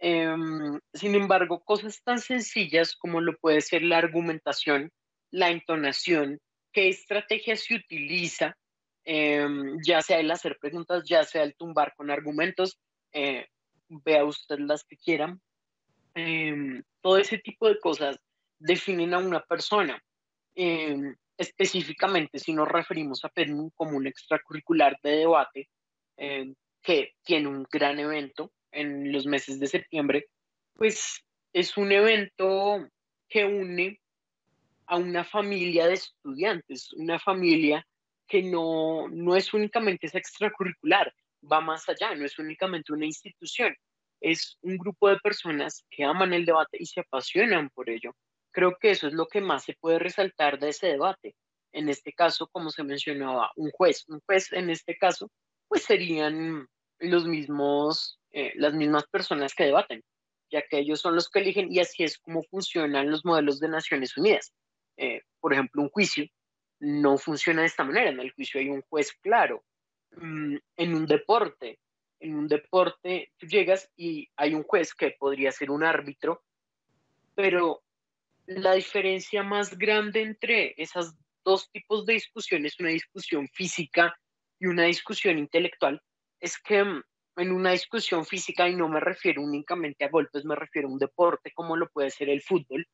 Em, 0.00 0.78
sin 0.94 1.14
embargo, 1.14 1.60
cosas 1.64 2.02
tan 2.02 2.20
sencillas 2.20 2.94
como 2.94 3.20
lo 3.20 3.36
puede 3.38 3.60
ser 3.60 3.82
la 3.82 3.98
argumentación, 3.98 4.92
la 5.30 5.50
entonación, 5.50 6.38
qué 6.72 6.88
estrategia 6.88 7.56
se 7.56 7.74
utiliza, 7.74 8.56
em, 9.04 9.78
ya 9.84 10.00
sea 10.00 10.20
el 10.20 10.30
hacer 10.30 10.56
preguntas, 10.60 11.04
ya 11.08 11.24
sea 11.24 11.42
el 11.42 11.56
tumbar 11.56 11.94
con 11.96 12.10
argumentos, 12.10 12.78
eh, 13.12 13.46
vea 13.88 14.24
usted 14.24 14.58
las 14.60 14.84
que 14.84 14.96
quieran. 14.96 15.40
Em, 16.14 16.82
todo 17.00 17.18
ese 17.18 17.38
tipo 17.38 17.68
de 17.68 17.78
cosas 17.80 18.18
definen 18.58 19.14
a 19.14 19.18
una 19.18 19.40
persona. 19.40 20.00
Em, 20.60 21.14
específicamente, 21.36 22.40
si 22.40 22.52
nos 22.52 22.66
referimos 22.66 23.24
a 23.24 23.28
PEDMU 23.28 23.70
como 23.76 23.96
un 23.96 24.08
extracurricular 24.08 24.98
de 25.04 25.10
debate, 25.10 25.68
que 26.82 27.12
tiene 27.22 27.46
un 27.46 27.64
gran 27.70 28.00
evento 28.00 28.50
en 28.72 29.12
los 29.12 29.24
meses 29.24 29.60
de 29.60 29.68
septiembre, 29.68 30.26
pues 30.74 31.24
es 31.52 31.76
un 31.76 31.92
evento 31.92 32.88
que 33.28 33.44
une 33.44 34.00
a 34.86 34.96
una 34.96 35.22
familia 35.22 35.86
de 35.86 35.94
estudiantes, 35.94 36.92
una 36.94 37.20
familia 37.20 37.86
que 38.26 38.42
no, 38.42 39.06
no 39.08 39.36
es 39.36 39.54
únicamente 39.54 40.08
esa 40.08 40.18
extracurricular, 40.18 41.14
va 41.40 41.60
más 41.60 41.88
allá, 41.88 42.16
no 42.16 42.24
es 42.24 42.36
únicamente 42.40 42.92
una 42.92 43.06
institución, 43.06 43.76
es 44.20 44.58
un 44.62 44.76
grupo 44.76 45.08
de 45.08 45.18
personas 45.18 45.84
que 45.88 46.02
aman 46.02 46.32
el 46.32 46.44
debate 46.44 46.78
y 46.80 46.86
se 46.86 46.98
apasionan 46.98 47.70
por 47.70 47.88
ello. 47.88 48.12
Creo 48.52 48.76
que 48.80 48.90
eso 48.90 49.06
es 49.06 49.12
lo 49.12 49.26
que 49.26 49.40
más 49.40 49.64
se 49.64 49.74
puede 49.74 49.98
resaltar 49.98 50.58
de 50.58 50.70
ese 50.70 50.88
debate, 50.88 51.34
en 51.72 51.88
este 51.88 52.12
caso, 52.12 52.48
como 52.48 52.70
se 52.70 52.82
mencionaba, 52.82 53.50
un 53.56 53.70
juez. 53.70 54.04
Un 54.08 54.20
juez 54.26 54.52
en 54.52 54.70
este 54.70 54.96
caso, 54.96 55.30
pues 55.68 55.84
serían 55.84 56.66
los 56.98 57.26
mismos, 57.26 58.18
eh, 58.30 58.52
las 58.56 58.74
mismas 58.74 59.06
personas 59.06 59.54
que 59.54 59.64
debaten, 59.64 60.02
ya 60.50 60.62
que 60.62 60.78
ellos 60.78 61.00
son 61.00 61.14
los 61.14 61.28
que 61.28 61.40
eligen 61.40 61.72
y 61.72 61.80
así 61.80 62.04
es 62.04 62.18
como 62.18 62.42
funcionan 62.44 63.10
los 63.10 63.24
modelos 63.24 63.60
de 63.60 63.68
Naciones 63.68 64.16
Unidas. 64.16 64.52
Eh, 64.96 65.22
por 65.40 65.52
ejemplo, 65.52 65.82
un 65.82 65.90
juicio 65.90 66.26
no 66.80 67.18
funciona 67.18 67.62
de 67.62 67.68
esta 67.68 67.84
manera. 67.84 68.10
En 68.10 68.20
el 68.20 68.32
juicio 68.32 68.60
hay 68.60 68.68
un 68.70 68.82
juez 68.82 69.12
claro. 69.20 69.62
Mm, 70.12 70.56
en 70.76 70.94
un 70.94 71.06
deporte, 71.06 71.78
en 72.20 72.34
un 72.34 72.48
deporte 72.48 73.32
tú 73.36 73.46
llegas 73.46 73.90
y 73.96 74.28
hay 74.36 74.54
un 74.54 74.62
juez 74.62 74.94
que 74.94 75.14
podría 75.18 75.52
ser 75.52 75.70
un 75.70 75.84
árbitro, 75.84 76.42
pero 77.34 77.82
la 78.48 78.72
diferencia 78.72 79.42
más 79.42 79.76
grande 79.76 80.22
entre 80.22 80.74
esas 80.78 81.14
dos 81.44 81.70
tipos 81.70 82.06
de 82.06 82.14
discusiones, 82.14 82.80
una 82.80 82.88
discusión 82.88 83.46
física 83.48 84.18
y 84.58 84.66
una 84.66 84.84
discusión 84.84 85.38
intelectual, 85.38 86.00
es 86.40 86.58
que 86.58 86.82
mm, 86.82 87.02
en 87.36 87.52
una 87.52 87.72
discusión 87.72 88.24
física, 88.24 88.66
y 88.66 88.74
no 88.74 88.88
me 88.88 89.00
refiero 89.00 89.42
únicamente 89.42 90.04
a 90.04 90.08
golpes, 90.08 90.46
me 90.46 90.56
refiero 90.56 90.88
a 90.88 90.92
un 90.92 90.98
deporte 90.98 91.52
como 91.54 91.76
lo 91.76 91.90
puede 91.90 92.10
ser 92.10 92.30
el 92.30 92.40
fútbol, 92.40 92.86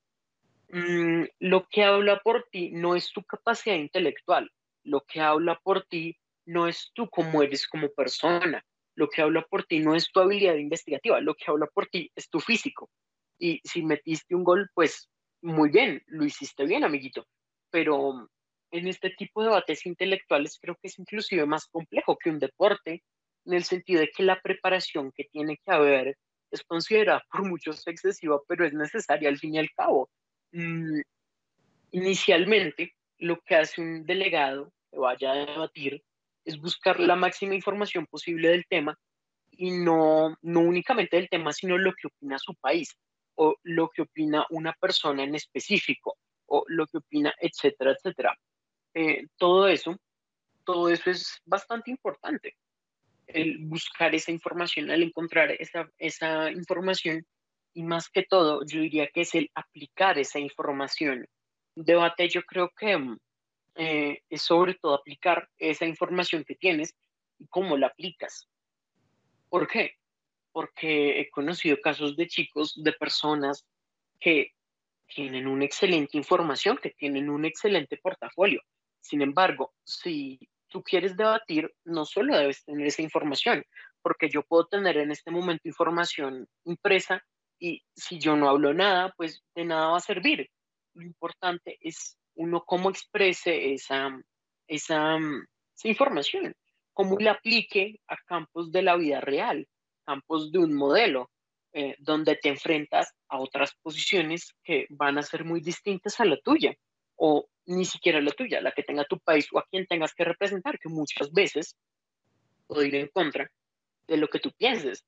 mm, 0.71 1.25
lo 1.39 1.69
que 1.69 1.85
habla 1.85 2.19
por 2.19 2.49
ti 2.51 2.71
no 2.73 2.97
es 2.97 3.13
tu 3.13 3.23
capacidad 3.23 3.77
intelectual, 3.77 4.51
lo 4.83 5.03
que 5.03 5.21
habla 5.21 5.61
por 5.63 5.85
ti 5.85 6.19
no 6.47 6.67
es 6.67 6.91
tú 6.95 7.09
como 7.09 7.45
eres 7.45 7.69
como 7.69 7.91
persona, 7.91 8.65
lo 8.97 9.09
que 9.09 9.23
habla 9.23 9.43
por 9.43 9.65
ti 9.65 9.79
no 9.79 9.95
es 9.95 10.11
tu 10.11 10.19
habilidad 10.19 10.57
investigativa, 10.57 11.21
lo 11.21 11.35
que 11.35 11.45
habla 11.47 11.67
por 11.73 11.87
ti 11.87 12.11
es 12.17 12.29
tu 12.29 12.41
físico. 12.41 12.91
Y 13.39 13.61
si 13.65 13.83
metiste 13.83 14.35
un 14.35 14.45
gol, 14.45 14.69
pues 14.75 15.09
muy 15.45 15.69
bien, 15.69 16.03
lo 16.07 16.25
hiciste 16.25 16.65
bien, 16.65 16.85
amiguito, 16.85 17.27
pero 17.71 18.31
en 18.71 18.89
este 18.89 19.11
tipo 19.11 19.43
de 19.43 19.49
debates 19.49 19.85
intelectuales 19.85 20.59
creo 20.59 20.75
que 20.81 20.89
es 20.89 20.99
inclusive 20.99 21.45
más 21.45 21.67
complejo 21.67 22.17
que 22.17 22.31
un 22.31 22.39
deporte, 22.39 23.03
en 23.45 23.53
el 23.53 23.65
sentido 23.65 24.01
de 24.01 24.09
que 24.09 24.23
la 24.23 24.41
preparación 24.41 25.13
que 25.13 25.25
tiene 25.25 25.59
que 25.59 25.71
haber 25.71 26.17
es 26.51 26.63
considerada 26.65 27.23
por 27.31 27.47
muchos 27.47 27.87
excesiva, 27.87 28.41
pero 28.49 28.65
es 28.65 28.73
necesaria 28.73 29.29
al 29.29 29.39
fin 29.39 29.55
y 29.55 29.59
al 29.59 29.71
cabo. 29.77 30.09
Mm, 30.53 31.01
inicialmente, 31.91 32.95
lo 33.19 33.39
que 33.43 33.57
hace 33.57 33.83
un 33.83 34.07
delegado 34.07 34.73
que 34.91 34.99
vaya 34.99 35.33
a 35.33 35.47
debatir 35.47 36.03
es 36.47 36.59
buscar 36.59 36.99
la 37.01 37.17
máxima 37.17 37.55
información 37.55 38.07
posible 38.07 38.49
del 38.49 38.65
tema 38.67 38.99
y 39.51 39.73
no, 39.73 40.37
no 40.41 40.61
únicamente 40.61 41.17
del 41.17 41.29
tema, 41.29 41.53
sino 41.53 41.77
lo 41.77 41.93
que 41.93 42.07
opina 42.07 42.39
su 42.39 42.55
país 42.55 42.97
o 43.37 43.57
lo 43.63 43.91
que 43.91 44.03
opina 44.03 44.47
una 44.51 44.73
persona 44.73 45.25
en 45.25 45.35
específico 45.35 46.17
o 46.47 46.65
lo 46.69 46.87
que 46.87 46.99
opina, 46.99 47.35
etcétera, 47.41 47.93
etcétera. 47.93 48.39
Eh, 48.95 49.27
todo 49.37 49.69
eso, 49.69 49.97
todo 50.65 50.89
eso 50.89 51.11
es 51.11 51.41
bastante 51.45 51.91
importante. 51.91 52.57
El 53.27 53.59
buscar 53.67 54.15
esa 54.15 54.31
información, 54.31 54.91
el 54.91 55.03
encontrar 55.03 55.51
esa, 55.53 55.89
esa 55.99 56.51
información 56.51 57.27
y 57.73 57.83
más 57.83 58.09
que 58.09 58.23
todo, 58.23 58.65
yo 58.65 58.81
diría 58.81 59.09
que 59.09 59.23
es 59.23 59.35
el 59.35 59.51
aplicar 59.55 60.19
esa 60.19 60.39
información. 60.39 61.27
Debate, 61.75 62.29
yo 62.29 62.43
creo 62.43 62.71
que 62.77 63.17
eh, 63.75 64.23
es 64.31 64.43
sobre 64.43 64.75
todo 64.75 64.95
aplicar 64.95 65.49
esa 65.59 65.85
información 65.85 66.45
que 66.45 66.55
tienes 66.55 66.95
y 67.39 67.47
cómo 67.49 67.77
la 67.77 67.89
aplicas. 67.89 68.49
¿Por 69.49 69.67
qué? 69.67 69.97
Porque 70.55 71.21
he 71.21 71.31
conocido 71.31 71.81
casos 71.83 72.17
de 72.17 72.29
chicos, 72.29 72.73
de 72.77 72.93
personas 72.93 73.67
que 74.21 74.53
tienen 75.07 75.49
una 75.49 75.65
excelente 75.65 76.17
información, 76.17 76.79
que 76.81 76.91
tienen 76.91 77.29
un 77.29 77.45
excelente 77.45 77.99
portafolio. 77.99 78.63
Sin 79.01 79.21
embargo, 79.21 79.75
si 79.83 80.39
tú 80.69 80.83
quieres 80.83 81.17
debatir, 81.17 81.75
no 81.85 82.05
solo 82.05 82.39
debes 82.39 82.65
tener 82.65 82.87
esa 82.87 83.03
información, 83.03 83.65
porque 84.01 84.29
yo 84.29 84.43
puedo 84.43 84.67
tener 84.67 84.97
en 84.97 85.11
este 85.11 85.31
momento 85.31 85.69
información 85.69 86.47
impresa 86.65 87.23
y 87.59 87.83
si 87.95 88.19
yo 88.19 88.37
no 88.37 88.49
hablo 88.49 88.75
nada, 88.75 89.13
pues 89.17 89.43
de 89.55 89.65
nada 89.65 89.89
va 89.89 89.97
a 89.97 90.01
servir. 90.01 90.49
Lo 90.95 91.03
importante 91.03 91.79
es 91.81 92.17
uno 92.35 92.65
cómo 92.65 92.91
exprese 92.91 93.73
esa, 93.73 94.11
esa, 94.67 95.19
información, 95.85 96.55
cómo 96.93 97.17
la 97.19 97.33
aplique 97.33 98.01
a 98.09 98.17
campos 98.27 98.71
de 98.73 98.83
la 98.83 98.97
vida 98.97 99.21
real, 99.21 99.67
campos 100.05 100.53
de 100.53 100.59
un 100.59 100.75
modelo, 100.75 101.31
eh, 101.73 101.97
donde 101.99 102.37
te 102.37 102.49
enfrentas 102.49 103.13
a 103.29 103.41
otras 103.41 103.75
posiciones 103.83 104.55
que 104.63 104.87
van 104.91 105.19
a 105.19 105.23
ser 105.23 105.45
muy 105.45 105.61
distintas 105.61 106.21
a 106.21 106.25
la 106.25 106.39
tuya, 106.39 106.75
o 107.17 107.49
ni 107.67 107.85
siquiera 107.85 108.21
la 108.21 108.31
tuya, 108.31 108.61
la 108.61 108.73
que 108.73 108.83
tenga 108.83 109.05
tu 109.05 109.19
país 109.19 109.49
o 109.53 109.59
a 109.59 109.67
quien 109.71 109.87
tengas 109.87 110.15
que 110.15 110.25
representar, 110.25 110.79
que 110.79 110.89
muchas 110.89 111.33
veces 111.33 111.77
puede 112.67 112.89
ir 112.89 112.95
en 112.97 113.09
contra 113.09 113.51
de 114.07 114.17
lo 114.17 114.29
que 114.29 114.39
tú 114.39 114.53
pienses. 114.57 115.05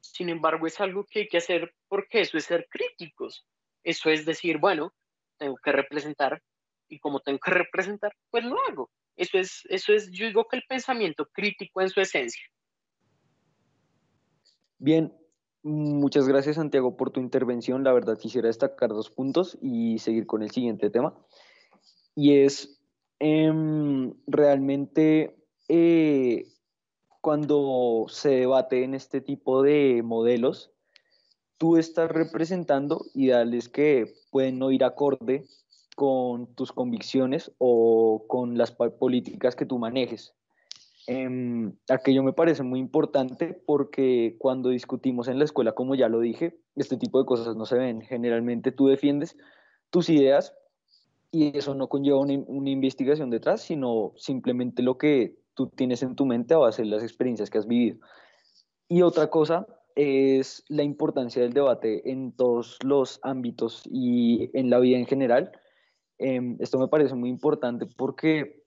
Sin 0.00 0.28
embargo, 0.28 0.66
es 0.66 0.80
algo 0.80 1.06
que 1.08 1.20
hay 1.20 1.28
que 1.28 1.38
hacer 1.38 1.72
porque 1.88 2.20
eso 2.20 2.36
es 2.36 2.44
ser 2.44 2.66
críticos. 2.68 3.46
Eso 3.84 4.10
es 4.10 4.24
decir, 4.24 4.58
bueno, 4.58 4.92
tengo 5.38 5.56
que 5.62 5.72
representar 5.72 6.42
y 6.88 6.98
como 6.98 7.20
tengo 7.20 7.38
que 7.38 7.52
representar, 7.52 8.12
pues 8.30 8.44
lo 8.44 8.56
hago. 8.68 8.90
Eso 9.16 9.38
es, 9.38 9.62
eso 9.68 9.92
es, 9.92 10.10
yo 10.10 10.26
digo 10.26 10.46
que 10.48 10.56
el 10.56 10.64
pensamiento 10.68 11.26
crítico 11.32 11.80
en 11.80 11.88
su 11.88 12.00
esencia. 12.00 12.44
Bien, 14.82 15.12
muchas 15.62 16.26
gracias 16.26 16.56
Santiago 16.56 16.96
por 16.96 17.12
tu 17.12 17.20
intervención. 17.20 17.84
La 17.84 17.92
verdad 17.92 18.18
quisiera 18.18 18.48
destacar 18.48 18.88
dos 18.88 19.10
puntos 19.10 19.56
y 19.62 20.00
seguir 20.00 20.26
con 20.26 20.42
el 20.42 20.50
siguiente 20.50 20.90
tema. 20.90 21.14
Y 22.16 22.38
es 22.38 22.80
em, 23.20 24.12
realmente 24.26 25.36
eh, 25.68 26.48
cuando 27.20 28.06
se 28.08 28.30
debate 28.30 28.82
en 28.82 28.94
este 28.94 29.20
tipo 29.20 29.62
de 29.62 30.02
modelos, 30.02 30.72
tú 31.58 31.76
estás 31.76 32.10
representando 32.10 33.04
ideales 33.14 33.68
que 33.68 34.12
pueden 34.32 34.58
no 34.58 34.72
ir 34.72 34.82
acorde 34.82 35.46
con 35.94 36.52
tus 36.56 36.72
convicciones 36.72 37.52
o 37.58 38.24
con 38.26 38.58
las 38.58 38.72
políticas 38.72 39.54
que 39.54 39.64
tú 39.64 39.78
manejes. 39.78 40.34
Eh, 41.06 41.72
aquello 41.88 42.22
me 42.22 42.32
parece 42.32 42.62
muy 42.62 42.78
importante 42.78 43.60
porque 43.66 44.36
cuando 44.38 44.68
discutimos 44.68 45.28
en 45.28 45.38
la 45.38 45.44
escuela, 45.44 45.72
como 45.72 45.94
ya 45.94 46.08
lo 46.08 46.20
dije, 46.20 46.58
este 46.76 46.96
tipo 46.96 47.18
de 47.18 47.26
cosas 47.26 47.56
no 47.56 47.66
se 47.66 47.76
ven. 47.76 48.00
Generalmente 48.02 48.72
tú 48.72 48.86
defiendes 48.86 49.36
tus 49.90 50.08
ideas 50.08 50.54
y 51.30 51.56
eso 51.56 51.74
no 51.74 51.88
conlleva 51.88 52.20
una, 52.20 52.34
una 52.46 52.70
investigación 52.70 53.30
detrás, 53.30 53.62
sino 53.62 54.12
simplemente 54.16 54.82
lo 54.82 54.98
que 54.98 55.36
tú 55.54 55.68
tienes 55.68 56.02
en 56.02 56.14
tu 56.14 56.26
mente 56.26 56.54
a 56.54 56.58
base 56.58 56.82
de 56.82 56.88
las 56.88 57.02
experiencias 57.02 57.50
que 57.50 57.58
has 57.58 57.66
vivido. 57.66 57.98
Y 58.88 59.02
otra 59.02 59.28
cosa 59.28 59.66
es 59.94 60.64
la 60.68 60.82
importancia 60.82 61.42
del 61.42 61.52
debate 61.52 62.10
en 62.10 62.32
todos 62.32 62.78
los 62.84 63.20
ámbitos 63.22 63.82
y 63.90 64.50
en 64.56 64.70
la 64.70 64.78
vida 64.78 64.98
en 64.98 65.06
general, 65.06 65.52
Em, 66.22 66.56
esto 66.60 66.78
me 66.78 66.86
parece 66.86 67.16
muy 67.16 67.28
importante 67.28 67.84
porque 67.84 68.61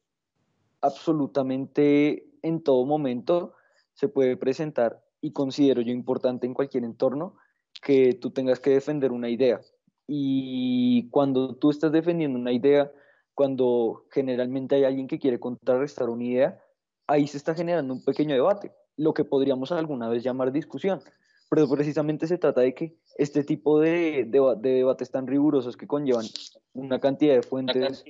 absolutamente 0.85 2.27
en 2.41 2.61
todo 2.61 2.85
momento 2.85 3.53
se 3.93 4.07
puede 4.07 4.37
presentar 4.37 5.03
y 5.21 5.31
considero 5.31 5.81
yo 5.81 5.91
importante 5.91 6.45
en 6.45 6.53
cualquier 6.53 6.83
entorno 6.83 7.37
que 7.81 8.13
tú 8.13 8.31
tengas 8.31 8.59
que 8.59 8.69
defender 8.71 9.11
una 9.11 9.29
idea. 9.29 9.61
Y 10.07 11.09
cuando 11.09 11.55
tú 11.55 11.71
estás 11.71 11.91
defendiendo 11.91 12.37
una 12.37 12.51
idea, 12.51 12.91
cuando 13.33 14.05
generalmente 14.11 14.75
hay 14.75 14.83
alguien 14.83 15.07
que 15.07 15.19
quiere 15.19 15.39
contrarrestar 15.39 16.09
una 16.09 16.23
idea, 16.23 16.61
ahí 17.07 17.27
se 17.27 17.37
está 17.37 17.55
generando 17.55 17.93
un 17.93 18.03
pequeño 18.03 18.35
debate, 18.35 18.71
lo 18.97 19.13
que 19.13 19.25
podríamos 19.25 19.71
alguna 19.71 20.09
vez 20.09 20.23
llamar 20.23 20.51
discusión. 20.51 21.01
Pero 21.49 21.67
precisamente 21.69 22.27
se 22.27 22.37
trata 22.37 22.61
de 22.61 22.73
que 22.73 22.97
este 23.17 23.43
tipo 23.43 23.79
de, 23.79 24.25
de 24.25 24.69
debates 24.69 25.11
tan 25.11 25.27
rigurosos 25.27 25.77
que 25.77 25.87
conllevan 25.87 26.25
una 26.73 26.99
cantidad 26.99 27.35
de 27.35 27.43
fuentes 27.43 28.03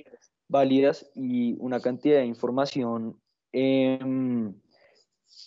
válidas 0.48 1.10
y 1.14 1.56
una 1.58 1.80
cantidad 1.80 2.18
de 2.18 2.26
información 2.26 3.20
em, 3.52 4.54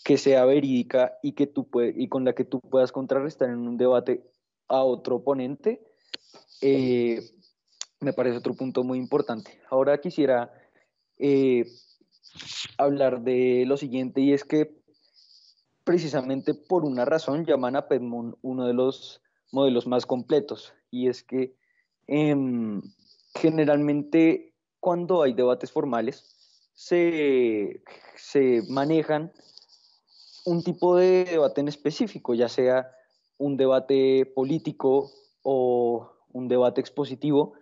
que 0.03 0.18
sea 0.18 0.46
verídica 0.46 1.18
y, 1.22 1.34
que 1.34 1.48
tú 1.48 1.68
y 1.96 2.08
con 2.08 2.25
la 2.25 2.34
que 2.34 2.46
tú 2.46 2.60
puedas 2.60 2.91
contrarrestar 2.91 3.50
en 3.50 3.68
un 3.68 3.77
debate 3.77 4.24
a 4.68 4.84
otro 4.84 5.18
oponente, 5.18 5.82
eh, 6.62 7.22
me 8.00 8.13
parece 8.13 8.38
otro 8.38 8.53
punto 8.53 8.84
muy 8.84 8.98
importante. 8.98 9.60
Ahora 9.70 10.00
quisiera 10.00 10.51
eh, 11.18 11.65
hablar 12.77 13.22
de 13.22 13.65
lo 13.65 13.77
siguiente 13.77 14.22
y 14.22 14.34
es 14.34 14.44
que 14.44 14.79
precisamente 15.84 16.53
por 16.53 16.86
una 16.86 17.06
razón 17.06 17.46
llaman 17.46 17.75
a 17.75 17.88
Pedmon 17.88 18.38
uno 18.41 18.68
de 18.68 18.74
los 18.74 19.22
modelos 19.51 19.88
más 19.88 20.06
completos 20.06 20.74
y 20.91 21.08
es 21.08 21.24
que 21.24 21.56
em, 22.08 22.82
generalmente 23.34 24.53
cuando 24.80 25.24
hay 25.24 25.34
debates 25.34 25.72
formales 25.72 26.24
se, 26.74 27.82
manejan 28.70 29.32
un 30.46 30.64
tipo 30.64 30.96
de 30.96 31.26
debate 31.26 31.62
en 31.62 31.68
específico, 31.68 32.34
ya 32.34 32.48
sea 32.48 32.90
un 33.38 33.58
debate 33.58 34.26
político 34.34 35.12
o 35.44 36.12
un 36.32 36.48
debate 36.48 36.82
expositivo, 36.82 37.54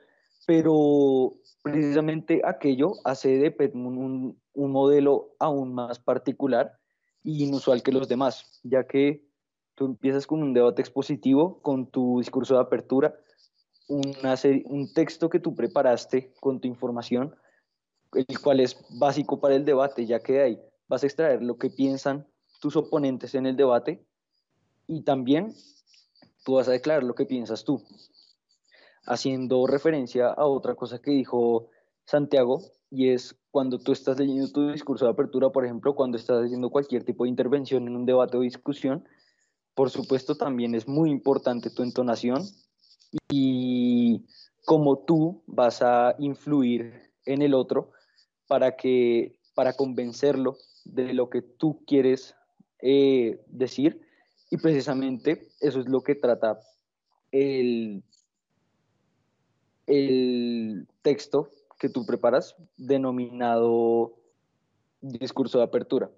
pero 0.46 1.34
precisamente 1.64 2.42
aquello 2.46 2.94
hace 3.04 3.38
de 3.38 3.52
Petmun 3.52 3.98
un, 3.98 4.42
un 4.54 4.72
modelo 4.72 5.36
aún 5.40 5.74
más 5.74 6.00
particular 6.00 6.78
y 7.24 7.44
inusual 7.44 7.84
que 7.84 7.92
los 7.92 8.08
demás, 8.08 8.62
ya 8.64 8.86
que 8.86 9.28
tú 9.76 9.86
empiezas 9.86 10.28
con 10.28 10.42
un 10.42 10.54
debate 10.54 10.82
expositivo, 10.82 11.60
con 11.62 11.88
tu 11.88 12.20
discurso 12.20 12.56
de 12.56 12.62
apertura, 12.62 13.16
un 13.88 14.94
texto 14.94 15.30
que 15.30 15.40
tú 15.40 15.56
preparaste 15.56 16.34
con 16.40 16.60
tu 16.60 16.68
información, 16.68 17.36
el 18.14 18.40
cual 18.40 18.60
es 18.60 18.78
básico 19.00 19.40
para 19.40 19.56
el 19.56 19.66
debate, 19.66 20.06
ya 20.06 20.20
que 20.20 20.34
de 20.34 20.42
ahí 20.44 20.62
vas 20.88 21.04
a 21.04 21.08
extraer 21.08 21.44
lo 21.44 21.58
que 21.58 21.70
piensan 21.70 22.28
tus 22.60 22.76
oponentes 22.76 23.36
en 23.36 23.46
el 23.46 23.56
debate 23.56 24.06
y 24.88 25.04
también 25.04 25.54
tú 26.44 26.54
vas 26.54 26.68
a 26.68 26.72
declarar 26.72 27.04
lo 27.04 27.16
que 27.16 27.26
piensas 27.26 27.64
tú. 27.64 27.84
Haciendo 29.06 29.68
referencia 29.68 30.28
a 30.28 30.46
otra 30.46 30.76
cosa 30.76 31.00
que 31.00 31.12
dijo 31.12 31.70
Santiago, 32.06 32.62
y 32.90 33.10
es 33.10 33.38
cuando 33.52 33.80
tú 33.80 33.92
estás 33.92 34.18
leyendo 34.18 34.50
tu 34.52 34.72
discurso 34.72 35.06
de 35.06 35.12
apertura, 35.12 35.50
por 35.50 35.66
ejemplo, 35.66 35.96
cuando 35.96 36.18
estás 36.18 36.46
haciendo 36.46 36.70
cualquier 36.70 37.04
tipo 37.04 37.24
de 37.24 37.30
intervención 37.30 37.88
en 37.88 37.96
un 37.96 38.06
debate 38.06 38.38
o 38.38 38.42
discusión, 38.42 39.08
por 39.76 39.90
supuesto 39.90 40.36
también 40.36 40.74
es 40.74 40.88
muy 40.88 41.10
importante 41.10 41.70
tu 41.70 41.84
entonación 41.84 42.44
y 43.30 44.26
cómo 44.66 45.00
tú 45.00 45.44
vas 45.48 45.82
a 45.82 46.16
influir 46.20 47.12
en 47.26 47.42
el 47.42 47.54
otro 47.54 47.92
para 48.48 48.76
que 48.76 49.40
para 49.56 49.74
convencerlo 49.74 50.58
de 50.86 51.14
lo 51.14 51.30
que 51.30 51.42
tú 51.42 51.84
quieres 51.86 52.36
eh, 52.82 53.40
decir 53.48 54.02
y 54.50 54.58
precisamente 54.58 55.50
eso 55.60 55.80
es 55.80 55.88
lo 55.88 56.02
que 56.02 56.16
trata 56.16 56.60
el, 57.32 58.04
el 59.88 60.88
texto 61.02 61.52
que 61.80 61.90
tú 61.90 62.06
preparas 62.06 62.56
denominado 62.78 64.16
discurso 65.02 65.60
de 65.60 65.66
apertura. 65.66 66.10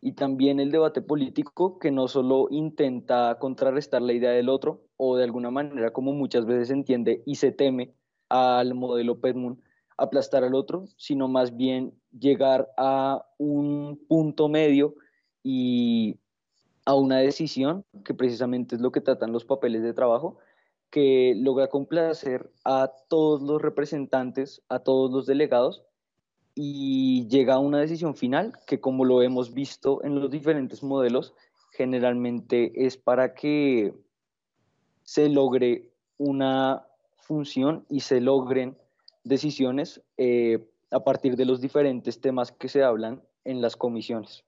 Y 0.00 0.12
también 0.12 0.60
el 0.60 0.70
debate 0.70 1.02
político 1.02 1.78
que 1.78 1.90
no 1.90 2.06
solo 2.08 2.46
intenta 2.50 3.36
contrarrestar 3.40 4.02
la 4.02 4.12
idea 4.12 4.30
del 4.30 4.48
otro 4.48 4.84
o 4.96 5.16
de 5.16 5.24
alguna 5.24 5.50
manera 5.50 5.92
como 5.92 6.12
muchas 6.12 6.46
veces 6.46 6.68
se 6.68 6.74
entiende 6.74 7.22
y 7.26 7.34
se 7.34 7.50
teme 7.50 7.94
al 8.28 8.74
modelo 8.74 9.20
Pedmund 9.20 9.58
aplastar 9.96 10.44
al 10.44 10.54
otro, 10.54 10.86
sino 10.96 11.28
más 11.28 11.56
bien 11.56 11.92
llegar 12.16 12.70
a 12.76 13.26
un 13.36 14.00
punto 14.08 14.48
medio 14.48 14.94
y 15.42 16.18
a 16.86 16.94
una 16.94 17.18
decisión, 17.18 17.84
que 18.04 18.14
precisamente 18.14 18.76
es 18.76 18.80
lo 18.80 18.92
que 18.92 19.00
tratan 19.00 19.32
los 19.32 19.44
papeles 19.44 19.82
de 19.82 19.92
trabajo, 19.92 20.38
que 20.90 21.34
logra 21.36 21.68
complacer 21.68 22.50
a 22.64 22.90
todos 23.08 23.42
los 23.42 23.60
representantes, 23.60 24.62
a 24.68 24.78
todos 24.78 25.10
los 25.10 25.26
delegados, 25.26 25.82
y 26.60 27.28
llega 27.28 27.54
a 27.54 27.60
una 27.60 27.78
decisión 27.78 28.16
final 28.16 28.52
que 28.66 28.80
como 28.80 29.04
lo 29.04 29.22
hemos 29.22 29.54
visto 29.54 30.02
en 30.02 30.18
los 30.18 30.28
diferentes 30.28 30.82
modelos, 30.82 31.32
generalmente 31.70 32.72
es 32.84 32.96
para 32.96 33.32
que 33.32 33.94
se 35.04 35.28
logre 35.28 35.92
una 36.16 36.84
función 37.16 37.86
y 37.88 38.00
se 38.00 38.20
logren 38.20 38.76
decisiones 39.22 40.02
eh, 40.16 40.68
a 40.90 41.04
partir 41.04 41.36
de 41.36 41.44
los 41.44 41.60
diferentes 41.60 42.20
temas 42.20 42.50
que 42.50 42.68
se 42.68 42.82
hablan 42.82 43.22
en 43.44 43.60
las 43.60 43.76
comisiones. 43.76 44.42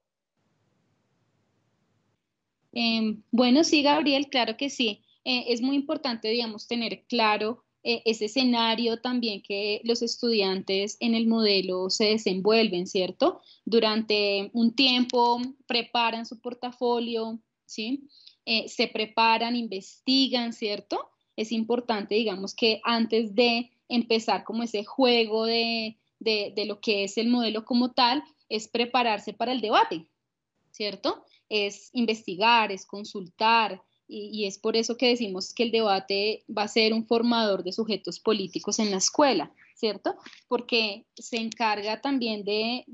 Em, 2.73 3.23
bueno, 3.31 3.63
sí, 3.63 3.85
Gabriel, 3.85 4.27
claro 4.31 4.57
que 4.57 4.69
sí. 4.69 5.05
Eh, 5.25 5.45
es 5.47 5.63
muy 5.63 5.77
importante, 5.77 6.27
digamos, 6.27 6.67
tener 6.67 7.05
claro 7.07 7.63
eh, 7.83 8.03
ese 8.05 8.27
escenario 8.27 9.01
también 9.01 9.43
que 9.43 9.81
los 9.85 10.03
estudiantes 10.03 10.99
en 11.01 11.15
el 11.15 11.27
modelo 11.27 11.89
se 11.89 12.07
desenvuelven, 12.07 12.87
¿cierto? 12.87 13.41
Durante 13.65 14.51
un 14.53 14.75
tiempo 14.75 15.41
preparan 15.67 16.27
su 16.27 16.41
portafolio, 16.41 17.41
¿sí? 17.65 18.09
Eh, 18.45 18.69
se 18.69 18.89
preparan, 18.89 19.57
investigan, 19.57 20.53
¿cierto? 20.53 21.11
Es 21.37 21.53
importante, 21.53 22.17
digamos, 22.17 22.55
que 22.55 22.81
antes 22.85 23.35
de 23.35 23.71
empezar 23.89 24.45
como 24.45 24.63
ese 24.63 24.85
juego 24.85 25.47
de, 25.47 25.97
de 26.19 26.65
lo 26.67 26.81
que 26.81 27.05
es 27.05 27.17
el 27.17 27.29
modelo 27.29 27.65
como 27.65 27.93
tal, 27.93 28.23
es 28.51 28.69
prepararse 28.69 29.33
para 29.33 29.53
el 29.53 29.63
debate, 29.63 30.07
¿cierto? 30.71 31.25
Es 31.49 31.89
investigar, 31.95 32.73
es 32.73 32.85
consultar, 32.85 33.83
y, 34.11 34.47
es 34.47 34.59
por 34.59 34.77
eso 34.77 34.97
que 34.97 35.09
decimos 35.09 35.55
que 35.55 35.63
el 35.63 35.71
debate 35.71 36.45
va 36.49 36.65
a 36.65 36.69
ser 36.69 36.93
un 36.93 37.07
formador 37.07 37.63
de 37.63 37.73
sujetos 37.73 38.19
políticos 38.19 38.81
en 38.81 38.91
la 38.91 38.97
escuela, 38.97 39.53
¿cierto? 39.77 40.17
Porque 40.49 41.07
se 41.15 41.37
encarga 41.37 42.01
también 42.01 42.45
de, 42.45 42.85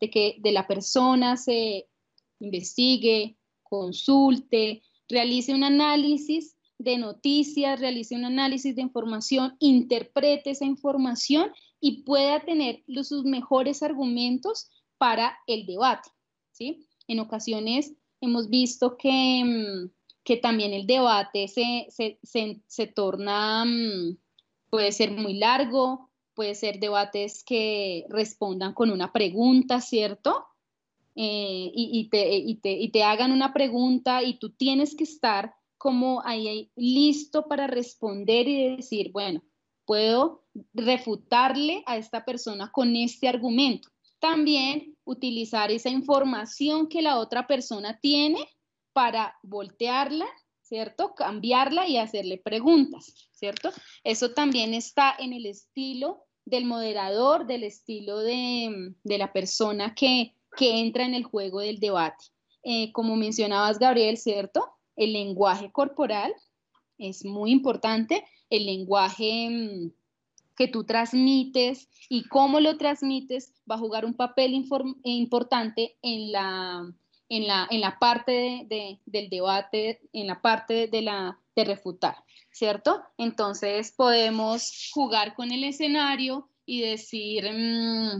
que 0.00 0.36
de 0.38 0.52
la 0.52 0.66
persona 0.66 1.36
se 1.36 1.86
investigue, 2.40 3.36
consulte, 3.62 4.82
realice 5.08 5.54
un 5.54 5.62
análisis 5.62 6.56
de 6.78 6.98
noticias, 6.98 7.78
realice 7.78 8.16
un 8.16 8.24
análisis 8.24 8.74
de 8.74 8.82
información, 8.82 9.56
interprete 9.60 10.50
esa 10.50 10.64
información 10.64 11.52
y 11.80 12.02
pueda 12.02 12.40
tener 12.40 12.82
los, 12.86 13.08
sus 13.08 13.24
mejores 13.24 13.82
argumentos 13.84 14.68
para 14.98 15.38
el 15.46 15.64
debate, 15.64 16.10
¿sí? 16.50 16.86
En 17.06 17.20
ocasiones 17.20 17.92
hemos 18.20 18.48
visto 18.48 18.96
que, 18.96 19.42
mm, 19.44 19.90
que 20.24 20.36
también 20.36 20.72
el 20.72 20.86
debate 20.86 21.48
se, 21.48 21.86
se, 21.90 22.18
se, 22.66 22.86
torna, 22.86 23.64
mm, 23.64 24.16
puede 24.70 24.92
ser 24.92 25.12
muy 25.12 25.34
largo, 25.34 26.10
puede 26.34 26.54
ser 26.54 26.78
debates 26.80 27.44
que 27.44 28.04
respondan 28.08 28.74
con 28.74 28.90
una 28.90 29.12
pregunta, 29.12 29.80
¿cierto? 29.80 30.46
Eh, 31.14 31.70
y, 31.74 31.90
y, 31.92 32.08
te, 32.10 32.36
y, 32.36 32.56
te, 32.56 32.72
y, 32.72 32.90
te, 32.90 33.02
hagan 33.02 33.32
una 33.32 33.54
pregunta 33.54 34.22
y 34.22 34.38
tú 34.38 34.50
tienes 34.50 34.94
que 34.94 35.04
estar 35.04 35.54
como 35.78 36.22
ahí, 36.24 36.70
listo 36.76 37.46
para 37.48 37.66
responder 37.66 38.48
y 38.48 38.76
decir, 38.76 39.12
bueno, 39.12 39.42
puedo 39.86 40.44
refutarle 40.74 41.82
a 41.86 41.96
esta 41.96 42.24
persona 42.24 42.70
con 42.72 42.96
este 42.96 43.28
argumento. 43.28 43.88
También 44.18 44.96
utilizar 45.04 45.70
esa 45.70 45.88
información 45.88 46.88
que 46.88 47.02
la 47.02 47.18
otra 47.18 47.46
persona 47.46 47.98
tiene 48.00 48.48
para 48.92 49.36
voltearla, 49.42 50.26
¿cierto? 50.62 51.14
Cambiarla 51.14 51.86
y 51.86 51.98
hacerle 51.98 52.38
preguntas, 52.38 53.28
¿cierto? 53.32 53.70
Eso 54.04 54.32
también 54.32 54.74
está 54.74 55.14
en 55.18 55.32
el 55.32 55.46
estilo 55.46 56.24
del 56.46 56.64
moderador, 56.64 57.46
del 57.46 57.64
estilo 57.64 58.20
de, 58.20 58.94
la 59.04 59.32
persona 59.32 59.94
que, 59.94 60.32
entra 60.58 61.04
en 61.04 61.12
el 61.12 61.24
juego 61.24 61.60
del 61.60 61.78
debate. 61.78 62.24
Eh, 62.62 62.90
como 62.92 63.14
mencionabas, 63.16 63.78
Gabriel, 63.78 64.16
¿cierto? 64.16 64.66
El 64.96 65.12
lenguaje 65.12 65.70
corporal 65.70 66.34
es 66.96 67.24
muy 67.24 67.50
importante, 67.50 68.24
el 68.48 68.64
lenguaje 68.64 69.50
mm, 69.50 69.92
que 70.56 70.68
tú 70.68 70.84
transmites 70.84 71.88
y 72.08 72.24
cómo 72.24 72.60
lo 72.60 72.76
transmites 72.76 73.52
va 73.70 73.76
a 73.76 73.78
jugar 73.78 74.04
un 74.04 74.14
papel 74.14 74.54
importante 75.04 75.96
en 76.02 76.32
la, 76.32 76.92
en 77.28 77.46
la, 77.46 77.66
en 77.70 77.80
la 77.80 77.98
parte 77.98 78.66
del 78.68 79.28
debate, 79.28 80.00
en 80.12 80.26
la 80.26 80.40
parte 80.40 80.86
de, 80.88 81.02
la, 81.02 81.38
de 81.54 81.64
refutar, 81.64 82.16
¿cierto? 82.50 83.02
Entonces 83.18 83.92
podemos 83.92 84.90
jugar 84.92 85.34
con 85.34 85.52
el 85.52 85.64
escenario 85.64 86.48
y 86.64 86.80
decir, 86.80 87.44
mm, 87.50 88.18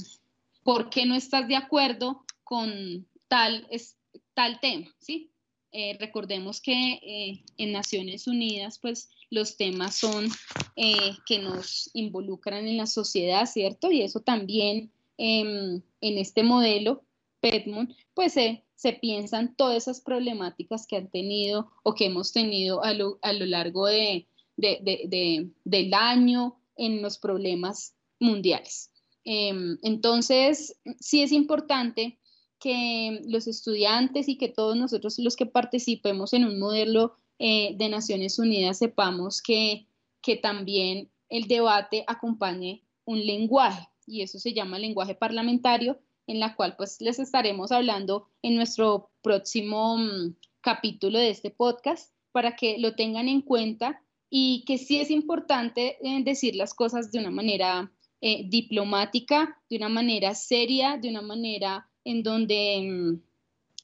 ¿por 0.63 0.91
qué 0.91 1.07
no 1.07 1.15
estás 1.15 1.49
de 1.49 1.57
acuerdo 1.57 2.25
con 2.45 3.07
tal, 3.29 3.67
es, 3.71 3.97
tal 4.35 4.61
tema? 4.61 4.87
¿sí? 4.99 5.31
Eh, 5.73 5.97
recordemos 5.99 6.61
que 6.61 6.73
eh, 6.73 7.45
en 7.57 7.73
Naciones 7.73 8.27
Unidas, 8.27 8.79
pues 8.81 9.11
los 9.31 9.57
temas 9.57 9.97
son 9.97 10.29
eh, 10.77 11.13
que 11.27 11.39
nos 11.39 11.91
involucran 11.95 12.67
en 12.67 12.77
la 12.77 12.87
sociedad, 12.87 13.47
¿cierto? 13.47 13.91
Y 13.91 14.03
eso 14.03 14.21
también 14.21 14.91
em, 15.19 15.83
en 16.01 16.19
este 16.19 16.43
modelo, 16.43 17.03
Petmont, 17.41 17.91
pues 18.15 18.35
se 18.35 18.93
piensan 19.01 19.55
todas 19.57 19.77
esas 19.77 20.01
problemáticas 20.01 20.87
que 20.87 20.97
han 20.97 21.11
tenido 21.11 21.71
o 21.83 21.95
que 21.95 22.07
hemos 22.07 22.33
tenido 22.33 22.83
a 22.83 22.93
lo, 22.93 23.19
largo 23.23 23.87
de, 23.87 24.27
del 24.57 25.95
año 25.95 26.57
en 26.77 27.03
los 27.03 27.19
problemas 27.19 27.95
mundiales. 28.21 28.91
Em, 29.25 29.79
entonces, 29.83 30.79
sí 31.01 31.23
es 31.23 31.33
importante 31.33 32.19
que 32.61 33.21
los 33.27 33.47
estudiantes 33.47 34.29
y 34.29 34.39
que 34.39 34.49
todos 34.49 34.77
nosotros 34.77 35.19
los 35.19 35.37
que 35.37 35.47
participemos 35.47 36.33
en 36.33 36.45
un 36.45 36.59
modelo 36.59 37.15
eh, 37.39 37.75
de 37.77 37.89
Naciones 37.89 38.39
Unidas 38.39 38.79
sepamos 38.79 39.43
que, 39.43 39.87
que 40.23 40.37
también 40.37 41.11
el 41.29 41.49
debate 41.49 42.05
acompañe 42.07 42.85
un 43.05 43.25
lenguaje 43.25 43.89
y 44.07 44.23
eso 44.23 44.39
se 44.39 44.53
llama 44.53 44.79
lenguaje 44.79 45.15
parlamentario 45.15 45.99
en 46.27 46.41
la 46.41 46.55
cual 46.55 46.77
pues 46.77 47.01
les 47.01 47.19
estaremos 47.19 47.73
hablando 47.73 48.29
en 48.43 48.57
nuestro 48.57 49.11
próximo 49.23 49.99
mm, 49.99 50.37
capítulo 50.61 51.19
de 51.19 51.31
este 51.31 51.51
podcast 51.51 52.13
para 52.33 52.57
que 52.57 52.79
lo 52.79 52.95
tengan 52.95 53.29
en 53.29 53.43
cuenta 53.43 54.03
y 54.29 54.65
que 54.67 54.79
sí 54.79 55.01
es 55.01 55.11
importante 55.11 55.99
eh, 56.03 56.23
decir 56.25 56.57
las 56.57 56.75
cosas 56.75 57.13
de 57.13 57.19
una 57.21 57.31
manera 57.31 57.93
eh, 58.21 58.45
diplomática, 58.49 59.61
de 59.71 59.77
una 59.77 59.89
manera 59.89 60.35
seria, 60.35 60.97
de 60.97 61.09
una 61.09 61.23
manera 61.23 61.89
en 62.05 62.23
donde 62.23 62.81
mm, 62.83 63.23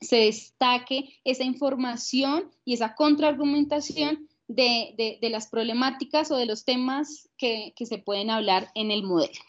se 0.03 0.17
destaque 0.17 1.21
esa 1.25 1.45
información 1.45 2.51
y 2.65 2.75
esa 2.75 2.95
contraargumentación 2.95 4.29
de, 4.49 5.19
las 5.23 5.49
problemáticas 5.49 6.31
o 6.31 6.37
de 6.37 6.47
los 6.47 6.65
temas 6.65 7.29
que, 7.39 7.73
se 7.77 7.99
pueden 7.99 8.31
hablar 8.31 8.71
en 8.75 8.91
el 8.91 9.03
modelo. 9.03 9.41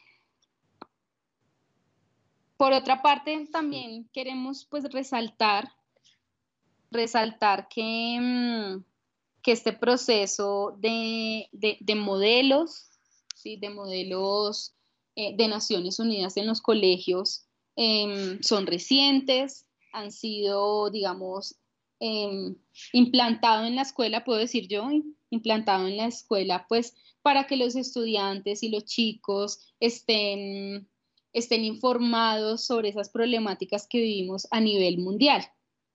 Por 2.58 2.72
otra 2.72 3.02
parte, 3.02 3.48
también 3.52 4.08
queremos 4.13 4.66
pues 4.66 4.86
resaltar, 4.92 5.74
resaltar 6.92 7.68
que, 7.68 8.18
mm, 8.22 8.84
que 9.42 9.52
este 9.52 9.74
proceso 9.74 10.78
de, 10.80 11.50
modelos, 11.96 12.89
¿sí? 13.36 13.58
de 13.58 13.70
modelos 13.70 14.74
eh, 15.16 15.36
de 15.36 15.48
Naciones 15.48 16.00
Unidas 16.00 16.38
en 16.38 16.48
los 16.48 16.62
colegios 16.62 17.46
em, 17.76 18.42
son 18.42 18.66
recientes, 18.66 19.66
han 19.94 20.12
sido, 20.12 20.90
digamos, 20.90 21.58
Em, 22.06 22.58
implantado 22.92 23.66
en 23.66 23.78
la 23.78 23.84
escuela, 23.84 24.26
puedo 24.26 24.38
decir 24.38 24.68
yo, 24.68 24.90
implantado 25.30 25.88
en 25.88 25.96
la 25.96 26.08
escuela, 26.08 26.66
pues 26.68 26.98
para 27.22 27.48
que 27.48 27.56
los 27.56 27.78
estudiantes 27.78 28.62
y 28.62 28.68
los 28.68 28.84
chicos 28.84 29.74
estén, 29.80 30.90
estén 31.32 31.64
informados 31.64 32.66
sobre 32.66 32.90
esas 32.90 33.10
problemáticas 33.10 33.88
que 33.88 34.00
vivimos 34.00 34.50
a 34.52 34.60
nivel 34.60 34.98
mundial, 34.98 35.46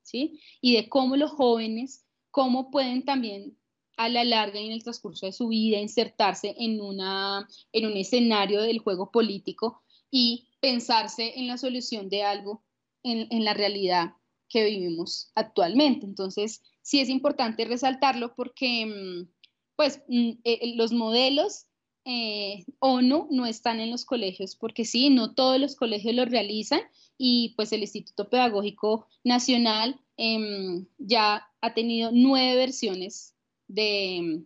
¿sí? 0.03 0.41
Y 0.63 0.77
de 0.77 0.89
cómo 0.89 1.15
los 1.17 1.33
jóvenes, 1.33 2.07
cómo 2.31 2.71
pueden 2.71 3.05
también 3.05 3.59
a 3.99 4.09
la 4.09 4.25
larga 4.25 4.59
y 4.61 4.67
en 4.67 4.73
el 4.73 4.85
transcurso 4.85 5.27
de 5.27 5.33
su 5.33 5.49
vida 5.49 5.79
insertarse 5.79 6.55
en, 6.57 6.81
una, 6.81 7.47
en 7.71 7.85
un 7.85 7.99
escenario 7.99 8.63
del 8.63 8.79
juego 8.79 9.11
político 9.11 9.83
y 10.11 10.49
pensarse 10.61 11.39
en 11.39 11.49
la 11.49 11.59
solución 11.59 12.09
de 12.09 12.23
algo 12.23 12.63
en, 13.03 13.45
la 13.45 13.55
realidad 13.55 14.15
que 14.49 14.65
vivimos 14.65 15.31
actualmente. 15.35 16.07
Entonces, 16.07 16.63
sí 16.83 17.01
es 17.01 17.09
importante 17.09 17.65
resaltarlo 17.65 18.35
porque, 18.35 18.87
mm, 18.87 19.29
pues, 19.77 20.03
mm, 20.09 20.31
eh, 20.45 20.59
eh, 20.63 20.75
los 20.77 20.93
modelos 20.93 21.67
eh, 22.05 22.65
ONU 22.79 23.29
no 23.31 23.45
están 23.45 23.81
en 23.81 23.91
los 23.91 24.07
colegios 24.07 24.57
porque 24.57 24.87
sí, 24.87 25.11
no 25.11 25.35
todos 25.35 25.61
los 25.61 25.77
colegios 25.77 26.15
lo 26.15 26.25
realizan 26.25 26.81
y 27.19 27.53
pues 27.55 27.71
el 27.73 27.83
Instituto 27.83 28.31
Pedagógico 28.31 29.07
Nacional 29.25 30.01
em, 30.17 30.87
ya 30.97 31.47
ha 31.61 31.75
tenido 31.75 32.11
nueve 32.11 32.57
versiones 32.57 33.35
de, 33.67 34.43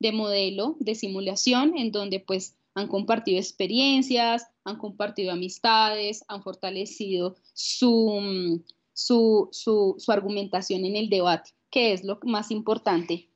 de 0.00 0.12
modelo 0.12 0.76
de 0.80 0.96
simulación 0.96 1.78
en 1.78 1.92
donde 1.92 2.18
pues 2.18 2.56
han 2.74 2.88
compartido 2.88 3.38
experiencias, 3.38 4.46
han 4.64 4.76
compartido 4.76 5.32
amistades, 5.32 6.24
han 6.28 6.42
fortalecido 6.42 7.36
su, 7.52 8.62
su, 8.92 9.48
su, 9.52 9.94
su 9.98 10.12
argumentación 10.12 10.84
en 10.84 10.96
el 10.96 11.08
debate, 11.08 11.50
que 11.70 11.92
es 11.92 12.04
lo 12.04 12.18
más 12.24 12.50
importante 12.50 13.28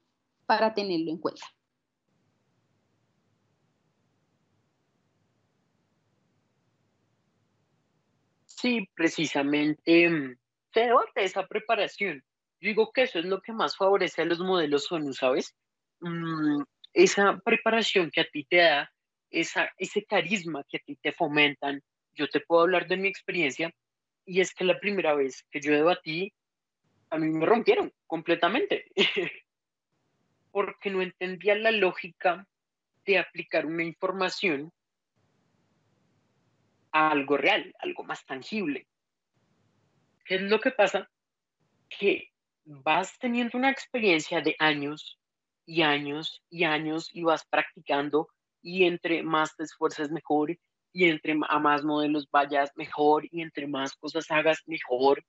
para 0.47 0.75
tenerlo 0.75 1.11
en 1.11 1.19
cuenta. 1.19 1.47
Sí, 8.45 8.89
precisamente 8.95 10.11
mm, 10.11 10.37
se 10.73 10.81
debate 10.81 11.25
esa 11.25 11.47
preparación. 11.47 12.25
Yo 12.61 12.69
digo 12.69 12.91
que 12.93 13.03
eso 13.03 13.21
es 13.21 13.25
lo 13.25 13.41
que 13.41 13.53
más 13.53 13.77
favorece 13.77 14.23
a 14.23 14.25
los 14.25 14.41
modelos 14.41 14.91
ONU, 14.91 15.13
¿sabes? 15.13 15.55
Mm, 16.01 16.63
esa 16.93 17.39
preparación 17.45 18.11
que 18.11 18.23
a 18.23 18.29
ti 18.29 18.45
te 18.45 18.57
da, 18.57 18.91
esa, 19.31 19.71
ese 19.79 20.05
carisma 20.05 20.65
que 20.69 20.79
a 20.79 20.81
ti 20.81 20.97
te 20.97 21.13
fomentan. 21.13 21.83
Yo 22.15 22.29
te 22.29 22.41
puedo 22.41 22.63
hablar 22.63 22.89
de 22.89 22.97
mi 22.97 23.09
experiencia 23.09 23.73
y 24.25 24.41
es 24.41 24.55
que 24.55 24.65
la 24.65 24.79
primera 24.79 25.15
vez 25.15 25.45
que 25.51 25.61
yo 25.61 25.73
debatí, 25.73 26.33
a 27.11 27.19
mí 27.19 27.29
me 27.31 27.47
rompieron 27.47 27.93
completamente, 28.07 28.85
porque 30.53 30.91
no 30.91 31.01
entendía 31.01 31.55
la 31.55 31.71
lógica 31.71 32.47
de 33.07 33.19
aplicar 33.19 33.65
una 33.65 33.85
información 33.85 34.71
a 36.93 37.11
algo 37.11 37.37
real, 37.37 37.75
algo 37.79 38.05
más 38.05 38.25
tangible. 38.27 38.87
¿Qué 40.25 40.35
es 40.35 40.43
lo 40.43 40.61
que 40.61 40.71
pasa? 40.71 41.09
Que 41.89 42.31
vas 42.65 43.19
teniendo 43.19 43.57
una 43.57 43.71
experiencia 43.71 44.43
de 44.43 44.55
años 44.59 45.19
y 45.65 45.83
años 45.83 46.43
y 46.51 46.65
años 46.65 47.09
y 47.13 47.23
vas 47.23 47.47
practicando 47.47 48.29
y 48.63 48.85
entre 48.85 49.23
más 49.23 49.57
te 49.57 49.65
esfuerces 49.65 50.11
mejor 50.11 50.57
y 50.93 51.09
entre 51.09 51.39
a 51.49 51.59
más 51.59 51.85
modelos 51.85 52.29
vayas 52.31 52.71
mejor 52.77 53.27
y 53.31 53.43
entre 53.43 53.67
más 53.67 53.95
cosas 53.97 54.31
hagas 54.31 54.63
mejor. 54.67 55.25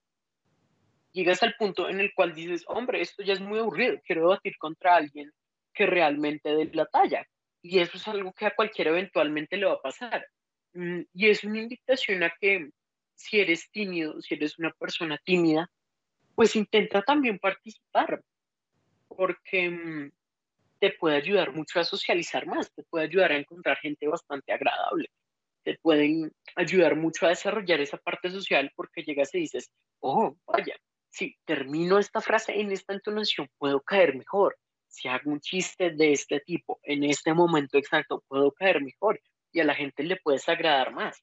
Llegas 1.12 1.44
al 1.44 1.56
punto 1.58 1.90
en 1.90 2.00
el 2.00 2.14
cual 2.14 2.34
dices, 2.34 2.64
hombre, 2.68 3.02
esto 3.02 3.24
ya 3.24 3.34
es 3.34 3.42
muy 3.42 3.60
aburrido, 3.60 4.00
quiero 4.06 4.22
debatir 4.22 4.58
contra 4.58 4.96
alguien 4.96 5.32
que 5.74 5.86
realmente 5.86 6.50
dé 6.56 6.70
la 6.74 6.86
talla. 6.86 7.26
Y 7.62 7.80
eso 7.80 7.98
es 7.98 8.08
algo 8.08 8.32
que 8.34 8.46
a 8.46 8.56
cualquiera 8.56 8.92
eventualmente 8.92 9.58
le 9.58 9.66
va 9.66 9.74
a 9.74 9.82
pasar. 9.82 10.26
Mm, 10.74 11.02
y 11.14 11.30
es 11.30 11.44
una 11.44 11.60
invitación 11.60 12.24
a 12.24 12.34
que 12.40 12.70
si 13.16 13.40
eres 13.40 13.70
tímido, 13.72 14.22
si 14.22 14.36
eres 14.36 14.58
una 14.60 14.72
persona 14.72 15.20
tímida, 15.24 15.70
pues 16.36 16.56
intenta 16.56 17.02
también 17.02 17.38
participar, 17.38 18.22
porque 19.08 19.70
mm, 19.70 20.12
te 20.80 20.92
puede 20.92 21.18
ayudar 21.18 21.54
mucho 21.54 21.80
a 21.80 21.84
socializar 21.84 22.46
más, 22.48 22.72
te 22.74 22.84
puede 22.84 23.06
ayudar 23.06 23.32
a 23.32 23.38
encontrar 23.38 23.78
gente 23.78 24.08
bastante 24.08 24.52
agradable 24.54 25.10
te 25.64 25.78
pueden 25.82 26.32
ayudar 26.56 26.96
mucho 26.96 27.26
a 27.26 27.30
desarrollar 27.30 27.80
esa 27.80 27.98
parte 27.98 28.30
social 28.30 28.72
porque 28.76 29.04
llegas 29.04 29.34
y 29.36 29.40
dices, 29.40 29.70
oh, 30.00 30.36
vaya, 30.48 30.76
si 31.10 31.36
termino 31.46 32.00
esta 32.00 32.22
frase 32.22 32.60
en 32.60 32.72
esta 32.72 32.94
entonación, 32.94 33.48
puedo 33.58 33.82
caer 33.82 34.16
mejor. 34.16 34.58
Si 34.88 35.08
hago 35.08 35.32
un 35.32 35.40
chiste 35.40 35.92
de 35.92 36.14
este 36.14 36.40
tipo 36.40 36.80
en 36.84 37.04
este 37.04 37.34
momento 37.34 37.78
exacto, 37.78 38.24
puedo 38.28 38.52
caer 38.52 38.82
mejor 38.82 39.22
y 39.52 39.60
a 39.60 39.64
la 39.64 39.76
gente 39.76 40.04
le 40.04 40.18
puedes 40.18 40.48
agradar 40.50 40.94
más. 40.94 41.22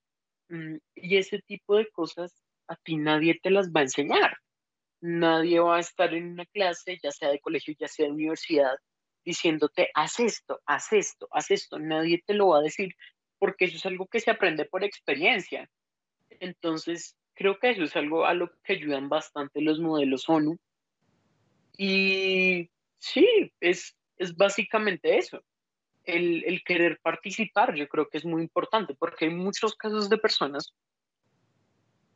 Mm, 0.49 0.77
y 0.95 1.17
ese 1.17 1.41
tipo 1.41 1.77
de 1.77 1.89
cosas 1.91 2.33
a 2.69 2.77
ti 2.77 2.97
nadie 2.97 3.39
te 3.43 3.51
las 3.51 3.71
va 3.71 3.81
a 3.81 3.85
enseñar. 3.85 4.37
Nadie 5.01 5.61
va 5.61 5.77
a 5.77 5.81
estar 5.81 6.15
en 6.15 6.33
una 6.33 6.47
clase, 6.47 6.99
ya 7.03 7.11
sea 7.11 7.31
de 7.31 7.41
colegio, 7.41 7.75
ya 7.79 7.89
sea 7.89 8.07
de 8.07 8.13
universidad, 8.13 8.77
diciéndote, 9.27 9.91
haz 9.93 10.21
esto, 10.21 10.63
haz 10.65 10.93
esto, 10.93 11.29
haz 11.33 11.51
esto. 11.51 11.79
Nadie 11.79 12.23
te 12.25 12.33
lo 12.33 12.49
va 12.49 12.59
a 12.61 12.63
decir 12.63 12.95
porque 13.39 13.67
eso 13.67 13.77
es 13.77 13.85
algo 13.85 14.07
que 14.07 14.21
se 14.21 14.31
aprende 14.31 14.65
por 14.65 14.85
experiencia. 14.85 15.69
Entonces, 16.31 17.17
creo 17.35 17.59
que 17.59 17.71
eso 17.71 17.83
es 17.83 17.95
algo 17.97 18.25
a 18.25 18.33
lo 18.33 18.51
que 18.63 18.75
ayudan 18.75 19.09
bastante 19.09 19.61
los 19.61 19.81
modelos 19.81 20.29
ONU. 20.29 20.57
Y 21.77 22.71
sí, 22.99 23.53
es, 23.61 23.97
es 24.17 24.35
básicamente 24.37 25.19
eso. 25.19 25.43
El, 26.05 26.45
el, 26.45 26.63
querer 26.63 27.01
participar, 27.03 27.75
yo 27.75 27.89
creo 27.89 28.09
que 28.09 28.19
es 28.19 28.25
muy 28.25 28.41
importante, 28.41 28.95
porque 28.95 29.25
hay 29.27 29.33
muchos 29.33 29.75
casos 29.75 30.09
de 30.09 30.19
personas 30.19 30.73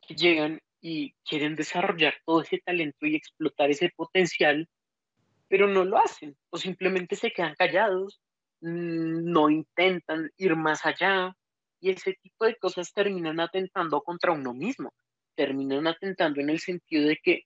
que 0.07 0.15
llegan 0.15 0.61
y 0.79 1.11
quieren 1.27 1.55
desarrollar 1.55 2.15
todo 2.25 2.41
ese 2.41 2.59
talento 2.59 3.05
y 3.05 3.15
explotar 3.15 3.69
ese 3.69 3.89
potencial, 3.89 4.67
pero 5.51 5.67
no 5.67 5.83
lo 5.85 5.97
hacen, 5.97 6.35
o 6.49 6.57
simplemente 6.57 7.15
se 7.15 7.31
quedan 7.31 7.55
callados 7.55 8.21
Mm, 8.61 9.31
no 9.31 9.49
intentan 9.49 10.31
ir 10.37 10.55
más 10.55 10.85
allá 10.85 11.35
y 11.79 11.89
ese 11.89 12.13
tipo 12.21 12.45
de 12.45 12.55
cosas 12.57 12.93
terminan 12.93 13.39
atentando 13.39 14.01
contra 14.03 14.31
uno 14.33 14.53
mismo, 14.53 14.93
terminan 15.35 15.87
atentando 15.87 16.41
en 16.41 16.51
el 16.51 16.59
sentido 16.59 17.07
de 17.07 17.17
que, 17.17 17.45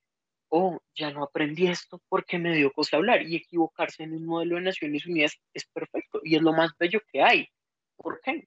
oh, 0.50 0.78
ya 0.94 1.10
no 1.10 1.24
aprendí 1.24 1.68
esto 1.68 2.02
porque 2.10 2.38
me 2.38 2.54
dio 2.54 2.70
cosa 2.70 2.98
hablar 2.98 3.22
y 3.22 3.36
equivocarse 3.36 4.02
en 4.02 4.12
un 4.12 4.26
modelo 4.26 4.56
de 4.56 4.62
Naciones 4.62 5.06
Unidas 5.06 5.38
es 5.54 5.64
perfecto 5.72 6.20
y 6.22 6.36
es 6.36 6.42
lo 6.42 6.52
más 6.52 6.72
bello 6.78 7.00
que 7.10 7.22
hay. 7.22 7.48
¿Por 7.96 8.20
qué? 8.20 8.46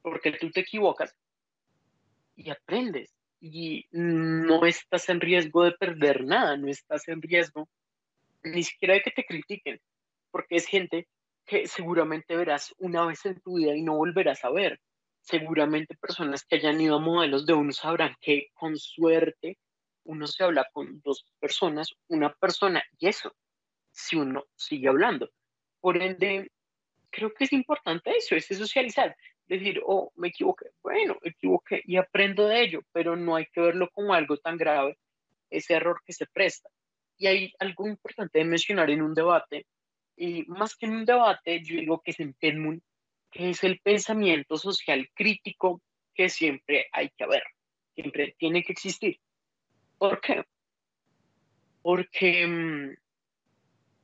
Porque 0.00 0.32
tú 0.32 0.50
te 0.52 0.60
equivocas 0.60 1.16
y 2.36 2.50
aprendes 2.50 3.12
y 3.40 3.86
no 3.90 4.64
estás 4.64 5.08
en 5.08 5.20
riesgo 5.20 5.64
de 5.64 5.72
perder 5.72 6.24
nada, 6.24 6.56
no 6.56 6.68
estás 6.68 7.08
en 7.08 7.20
riesgo 7.20 7.68
ni 8.44 8.62
siquiera 8.62 8.94
de 8.94 9.02
que 9.02 9.10
te 9.10 9.24
critiquen, 9.24 9.80
porque 10.30 10.56
es 10.56 10.66
gente 10.66 11.08
que 11.46 11.66
seguramente 11.66 12.36
verás 12.36 12.74
una 12.78 13.06
vez 13.06 13.24
en 13.26 13.40
tu 13.40 13.56
vida 13.56 13.74
y 13.74 13.82
no 13.82 13.96
volverás 13.96 14.44
a 14.44 14.50
ver. 14.50 14.80
Seguramente 15.20 15.96
personas 15.96 16.44
que 16.44 16.56
hayan 16.56 16.80
ido 16.80 16.96
a 16.96 17.00
modelos 17.00 17.46
de 17.46 17.54
uno 17.54 17.72
sabrán 17.72 18.14
que 18.20 18.48
con 18.54 18.76
suerte 18.76 19.58
uno 20.04 20.26
se 20.26 20.44
habla 20.44 20.66
con 20.72 21.00
dos 21.00 21.24
personas, 21.40 21.94
una 22.08 22.32
persona 22.34 22.82
y 22.98 23.08
eso, 23.08 23.34
si 23.90 24.16
uno 24.16 24.44
sigue 24.54 24.88
hablando. 24.88 25.30
Por 25.80 26.00
ende, 26.00 26.50
creo 27.10 27.32
que 27.32 27.44
es 27.44 27.52
importante 27.52 28.10
eso, 28.16 28.36
ese 28.36 28.54
socializar. 28.54 29.16
Decir, 29.46 29.80
oh, 29.84 30.10
me 30.16 30.28
equivoqué, 30.28 30.70
bueno, 30.82 31.18
equivoqué 31.22 31.82
y 31.84 31.96
aprendo 31.96 32.48
de 32.48 32.62
ello, 32.62 32.80
pero 32.92 33.14
no 33.14 33.36
hay 33.36 33.46
que 33.46 33.60
verlo 33.60 33.90
como 33.92 34.14
algo 34.14 34.38
tan 34.38 34.56
grave, 34.56 34.98
ese 35.50 35.74
error 35.74 36.00
que 36.06 36.14
se 36.14 36.26
presta. 36.26 36.70
Y 37.16 37.26
hay 37.26 37.52
algo 37.58 37.86
importante 37.88 38.38
de 38.38 38.44
mencionar 38.44 38.90
en 38.90 39.02
un 39.02 39.14
debate 39.14 39.66
Y 40.16 40.44
más 40.44 40.76
que 40.76 40.86
en 40.86 40.96
un 40.96 41.04
debate, 41.04 41.62
yo 41.62 41.76
digo 41.76 42.00
que 42.00 42.10
es 42.12 42.20
en 42.20 42.34
Penmun, 42.34 42.82
que 43.30 43.50
es 43.50 43.64
el 43.64 43.80
pensamiento 43.80 44.56
social 44.56 45.08
crítico 45.14 45.82
que 46.14 46.28
siempre 46.28 46.86
hay 46.92 47.10
que 47.10 47.24
haber, 47.24 47.42
siempre 47.94 48.34
tiene 48.38 48.62
que 48.62 48.72
existir. 48.72 49.18
¿Por 49.98 50.20
qué? 50.20 50.44
Porque 51.82 52.46
mm, 52.46 52.94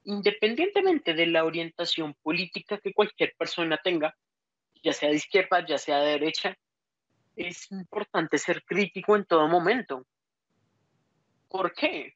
independientemente 0.04 1.14
de 1.14 1.26
la 1.26 1.44
orientación 1.44 2.14
política 2.22 2.78
que 2.78 2.92
cualquier 2.92 3.34
persona 3.36 3.78
tenga, 3.82 4.16
ya 4.82 4.92
sea 4.92 5.10
de 5.10 5.16
izquierda, 5.16 5.64
ya 5.66 5.78
sea 5.78 6.00
de 6.00 6.12
derecha, 6.12 6.56
es 7.36 7.70
importante 7.70 8.38
ser 8.38 8.64
crítico 8.64 9.16
en 9.16 9.24
todo 9.24 9.46
momento. 9.48 10.04
¿Por 11.48 11.72
qué? 11.72 12.14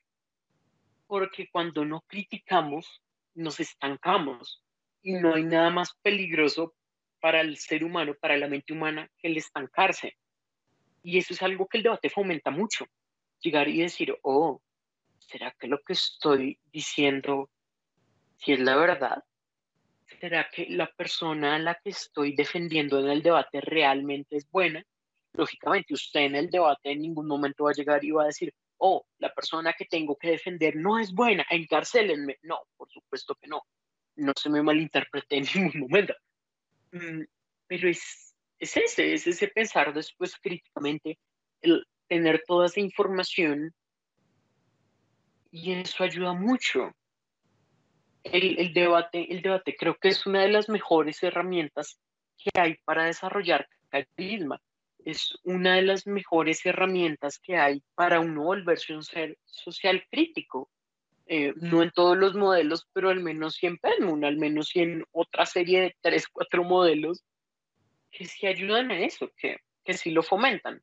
Porque 1.06 1.48
cuando 1.50 1.84
no 1.84 2.02
criticamos, 2.06 3.02
nos 3.34 3.60
estancamos 3.60 4.62
y 5.02 5.12
no 5.14 5.34
hay 5.34 5.44
nada 5.44 5.70
más 5.70 5.94
peligroso 6.02 6.74
para 7.20 7.40
el 7.40 7.56
ser 7.56 7.84
humano, 7.84 8.14
para 8.20 8.36
la 8.36 8.48
mente 8.48 8.72
humana, 8.72 9.10
que 9.18 9.28
el 9.28 9.36
estancarse. 9.36 10.16
Y 11.02 11.18
eso 11.18 11.34
es 11.34 11.42
algo 11.42 11.66
que 11.66 11.78
el 11.78 11.82
debate 11.84 12.10
fomenta 12.10 12.50
mucho. 12.50 12.86
Llegar 13.40 13.68
y 13.68 13.80
decir, 13.80 14.16
oh, 14.22 14.62
¿será 15.18 15.54
que 15.58 15.66
lo 15.66 15.78
que 15.80 15.92
estoy 15.92 16.58
diciendo 16.72 17.50
si 18.36 18.52
es 18.52 18.60
la 18.60 18.76
verdad? 18.76 19.22
¿Será 20.20 20.48
que 20.50 20.66
la 20.70 20.86
persona 20.86 21.56
a 21.56 21.58
la 21.58 21.74
que 21.82 21.90
estoy 21.90 22.34
defendiendo 22.34 23.00
en 23.00 23.08
el 23.08 23.22
debate 23.22 23.60
realmente 23.60 24.36
es 24.36 24.50
buena? 24.50 24.84
Lógicamente, 25.32 25.94
usted 25.94 26.20
en 26.20 26.36
el 26.36 26.50
debate 26.50 26.92
en 26.92 27.00
ningún 27.00 27.26
momento 27.26 27.64
va 27.64 27.70
a 27.70 27.74
llegar 27.74 28.04
y 28.04 28.10
va 28.12 28.22
a 28.22 28.26
decir, 28.26 28.54
oh, 28.84 29.06
la 29.18 29.32
persona 29.32 29.72
que 29.72 29.86
tengo 29.86 30.16
que 30.16 30.30
defender 30.30 30.76
no 30.76 30.98
es 30.98 31.12
buena, 31.12 31.46
encarcelenme. 31.48 32.38
No, 32.42 32.60
por 32.76 32.90
supuesto 32.90 33.34
que 33.34 33.48
no. 33.48 33.62
No 34.16 34.32
se 34.36 34.50
me 34.50 34.62
malinterprete 34.62 35.36
en 35.38 35.46
ningún 35.54 35.80
momento. 35.80 36.14
Mm, 36.92 37.22
pero 37.66 37.88
es, 37.88 38.34
es 38.58 38.76
ese, 38.76 39.14
es 39.14 39.26
ese 39.26 39.48
pensar 39.48 39.92
después 39.94 40.36
críticamente, 40.36 41.18
el 41.62 41.86
tener 42.06 42.42
toda 42.46 42.66
esa 42.66 42.80
información 42.80 43.74
y 45.50 45.72
eso 45.72 46.04
ayuda 46.04 46.34
mucho 46.34 46.92
el, 48.24 48.72
debate, 48.72 49.32
el 49.32 49.42
debate 49.42 49.76
creo 49.78 49.96
que 49.96 50.08
es 50.08 50.26
una 50.26 50.42
de 50.42 50.48
las 50.48 50.68
mejores 50.68 51.22
herramientas 51.22 52.00
que 52.36 52.50
hay 52.58 52.76
para 52.84 53.04
desarrollar 53.04 53.68
carisma. 53.88 54.60
Es 55.04 55.38
una 55.44 55.76
de 55.76 55.82
las 55.82 56.06
mejores 56.06 56.64
herramientas 56.64 57.38
que 57.38 57.56
hay 57.56 57.82
para 57.94 58.20
uno 58.20 58.42
volverse 58.42 58.94
un 58.94 59.02
ser 59.02 59.38
social 59.44 60.04
crítico. 60.10 60.70
Eh, 61.26 61.54
no 61.56 61.82
en 61.82 61.90
todos 61.90 62.18
los 62.18 62.34
modelos, 62.34 62.86
pero 62.92 63.08
al 63.08 63.20
menos 63.20 63.54
sí 63.54 63.66
en 63.66 63.78
Penmun, 63.78 64.24
al 64.24 64.36
menos 64.36 64.68
sí 64.68 64.80
en 64.80 65.04
otra 65.12 65.46
serie 65.46 65.80
de 65.80 65.96
tres, 66.02 66.28
cuatro 66.28 66.64
modelos 66.64 67.24
que 68.10 68.26
sí 68.26 68.46
ayudan 68.46 68.90
a 68.90 68.98
eso, 68.98 69.30
que, 69.36 69.56
que 69.84 69.94
sí 69.94 70.10
lo 70.10 70.22
fomentan. 70.22 70.82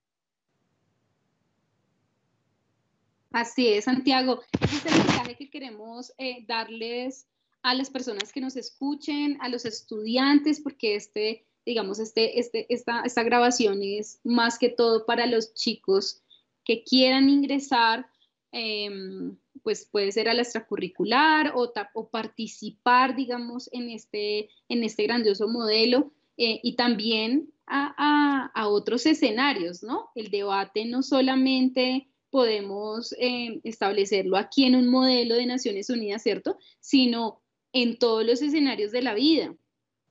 Así 3.31 3.69
es, 3.69 3.86
Santiago. 3.86 4.41
Ese 4.62 4.75
es 4.77 4.86
el 4.86 4.97
mensaje 4.97 5.36
que 5.36 5.49
queremos 5.49 6.13
eh, 6.17 6.43
darles 6.47 7.27
a 7.62 7.73
las 7.73 7.89
personas 7.89 8.31
que 8.34 8.41
nos 8.41 8.57
escuchen, 8.57 9.38
a 9.41 9.47
los 9.47 9.65
estudiantes, 9.65 10.60
porque 10.60 10.95
este, 10.95 11.45
digamos, 11.65 12.00
este, 12.00 12.39
este, 12.39 12.65
esta, 12.74 13.04
esta 13.04 13.24
grabación 13.24 13.82
es 13.84 14.19
más 14.24 14.58
que 14.58 14.69
todo 14.69 15.06
para 15.06 15.26
los 15.26 15.54
chicos 15.54 16.21
que 16.63 16.84
quieran 16.84 17.30
ingresar, 17.30 18.08
em, 18.52 19.38
pues 19.63 19.86
puede 19.86 20.12
ser 20.12 20.30
a 20.30 20.34
la 20.34 20.41
extracurricular 20.41 21.54
o, 21.56 21.71
o, 21.93 22.10
participar, 22.10 23.15
digamos, 23.15 23.69
en 23.71 23.89
este, 23.89 24.50
en 24.69 24.84
este 24.84 25.04
grandioso 25.04 25.47
modelo 25.47 26.12
eh, 26.38 26.60
y 26.63 26.76
también 26.76 27.54
a, 27.67 28.52
a, 28.54 28.67
otros 28.67 29.06
escenarios, 29.06 29.84
¿no? 29.84 30.10
El 30.15 30.30
debate 30.30 30.86
no 30.86 31.04
solamente 31.04 32.08
podemos 32.30 33.15
em, 33.19 33.62
establecerlo 33.63 34.38
aquí 34.38 34.65
en 34.65 34.76
un 34.76 34.88
modelo 34.88 35.36
de 35.36 35.45
Naciones 35.45 35.89
Unidas, 35.89 36.24
¿cierto? 36.24 36.58
Sino 36.80 37.41
en 37.74 37.97
todos 37.97 38.26
los 38.26 38.41
escenarios 38.41 38.91
de 38.91 39.02
la 39.02 39.13
vida, 39.13 39.56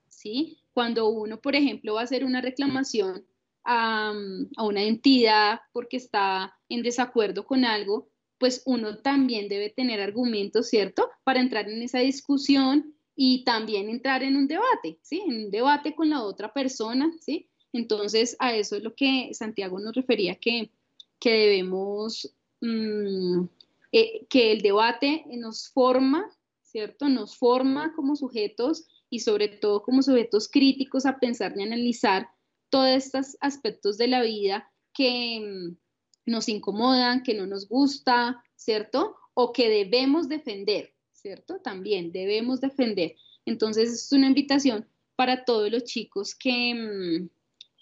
¿sí? 0.09 0.60
Cuando 0.73 1.09
uno, 1.09 1.41
por 1.41 1.55
ejemplo, 1.57 1.95
va 1.95 2.01
a 2.03 2.05
hacer 2.05 2.25
una 2.25 2.41
reclamación 2.41 3.27
a, 3.65 4.13
una 4.59 4.83
entidad 4.83 5.61
porque 5.73 5.97
está 5.97 6.55
en 6.69 6.83
desacuerdo 6.83 7.45
con 7.45 7.65
algo, 7.65 8.09
pues 8.39 8.63
uno 8.65 8.99
también 8.99 9.49
debe 9.49 9.71
tener 9.71 10.01
argumentos, 10.01 10.69
¿cierto? 10.69 11.11
Para 11.25 11.41
entrar 11.41 11.69
en 11.69 11.83
esa 11.83 11.99
discusión 11.99 12.95
y 13.15 13.45
también 13.45 13.91
entrar 13.91 14.23
en 14.23 14.37
un 14.37 14.49
debate, 14.49 14.99
¿sí? 15.03 15.23
En 15.27 15.45
un 15.45 15.51
debate 15.51 15.95
con 15.95 16.09
la 16.09 16.23
otra 16.23 16.53
persona, 16.53 17.13
¿sí? 17.21 17.51
Entonces, 17.73 18.37
a 18.39 18.55
eso 18.55 18.77
es 18.77 18.83
lo 18.83 18.95
que 18.95 19.31
Santiago 19.33 19.79
nos 19.79 19.95
refería, 19.95 20.37
que, 20.37 20.73
que 21.19 21.31
debemos, 21.31 22.35
mm, 22.63 23.45
eh, 23.93 24.27
que 24.29 24.53
el 24.53 24.63
debate 24.63 25.25
nos 25.37 25.69
forma 25.69 26.27
¿cierto? 26.71 27.09
Nos 27.09 27.37
forma 27.37 27.93
como 27.95 28.17
sujetos 28.17 28.87
y 29.11 29.19
sobre 29.19 29.49
todo 29.49 29.83
como 29.83 30.03
sujetos 30.03 30.49
críticos 30.49 31.05
a 31.05 31.19
pensar 31.19 31.53
y 31.57 31.63
analizar 31.63 32.31
todos 32.71 32.89
estos 32.89 33.37
aspectos 33.41 33.99
de 33.99 34.07
la 34.07 34.23
vida 34.23 34.73
que 34.95 35.41
mm, 35.41 35.77
nos 36.31 36.49
incomodan, 36.49 37.23
que 37.23 37.35
no 37.35 37.47
nos 37.47 37.69
gusta, 37.69 38.43
¿cierto? 38.55 39.17
O 39.35 39.53
que 39.53 39.69
debemos 39.69 40.29
defender, 40.29 40.95
¿cierto? 41.13 41.61
También 41.61 42.13
debemos 42.13 42.61
defender. 42.61 43.17
Entonces 43.45 43.93
es 43.93 44.13
una 44.13 44.29
invitación 44.29 44.87
para 45.17 45.45
todos 45.45 45.71
los 45.71 45.85
chicos 45.85 46.35
que, 46.35 46.75
mm, 46.75 47.29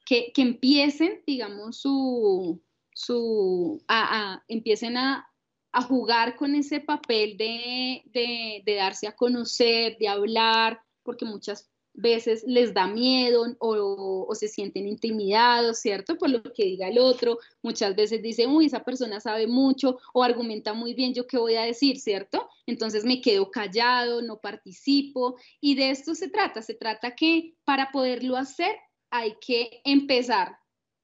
que, 0.07 0.33
empiecen, 0.37 1.23
digamos, 1.27 1.81
su, 1.81 2.61
su 2.95 3.83
a, 3.87 4.43
empiecen 4.49 4.97
a, 4.97 5.29
a 5.73 5.83
jugar 5.83 6.37
con 6.37 6.55
ese 6.55 6.81
papel 6.81 7.37
de, 7.37 8.63
darse 8.67 9.07
a 9.07 9.15
conocer, 9.15 9.97
de 9.99 10.09
hablar, 10.09 10.81
porque 11.09 11.25
muchas 11.25 11.71
veces 11.95 12.45
les 12.47 12.75
da 12.75 12.87
miedo 12.87 13.47
o, 13.61 14.29
se 14.35 14.47
sienten 14.47 14.87
intimidados, 14.87 15.79
¿cierto? 15.79 16.19
Por 16.19 16.29
lo 16.29 16.43
que 16.43 16.65
diga 16.65 16.87
el 16.87 16.99
otro. 16.99 17.39
Muchas 17.63 17.97
veces 17.97 18.21
dicen, 18.21 18.51
uy, 18.51 18.67
esa 18.67 18.85
persona 18.85 19.21
sabe 19.21 19.47
mucho 19.47 19.99
o 20.13 20.23
argumenta 20.23 20.75
muy 20.75 20.93
bien, 20.93 21.15
¿yo 21.15 21.27
qué 21.27 21.39
voy 21.39 21.55
a 21.55 21.63
decir, 21.63 21.99
¿cierto? 21.99 22.47
Entonces 22.67 23.07
me 23.07 23.23
quedo 23.23 23.51
callado, 23.51 24.21
no 24.21 24.39
participo. 24.39 25.39
Y 25.63 25.77
de 25.77 25.89
esto 25.89 26.15
se 26.15 26.29
trata. 26.29 26.61
Se 26.61 26.75
trata 26.75 27.17
que 27.17 27.55
para 27.65 27.91
poderlo 27.91 28.37
hacer 28.37 28.77
hay 29.09 29.37
que 29.41 29.81
empezar, 29.83 30.59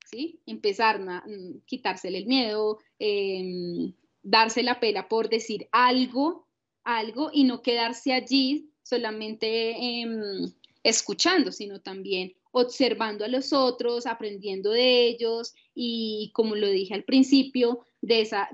¿sí? 0.05 0.43
Empezar, 0.45 1.01
a 1.09 1.25
quitársele 1.65 2.19
el 2.19 2.27
miedo, 2.27 2.79
eh, 2.99 3.95
darse 4.23 4.63
la 4.63 4.81
pela 4.81 5.09
por 5.09 5.31
decir 5.31 5.67
algo, 5.73 6.47
algo 6.85 7.31
y 7.33 7.45
no 7.45 7.63
quedarse 7.63 8.13
allí 8.13 8.74
solamente 8.85 9.73
em, 9.73 10.53
escuchando, 10.85 11.51
sino 11.51 11.81
también 11.81 12.35
observando 12.53 13.25
a 13.25 13.29
los 13.29 13.53
otros, 13.53 14.07
aprendiendo 14.07 14.71
de 14.71 15.09
ellos 15.09 15.55
y, 15.75 16.31
como 16.35 16.55
lo 16.55 16.69
dije 16.69 16.95
al 16.95 17.03
principio, 17.03 17.81
de 18.01 18.21
esa, 18.21 18.49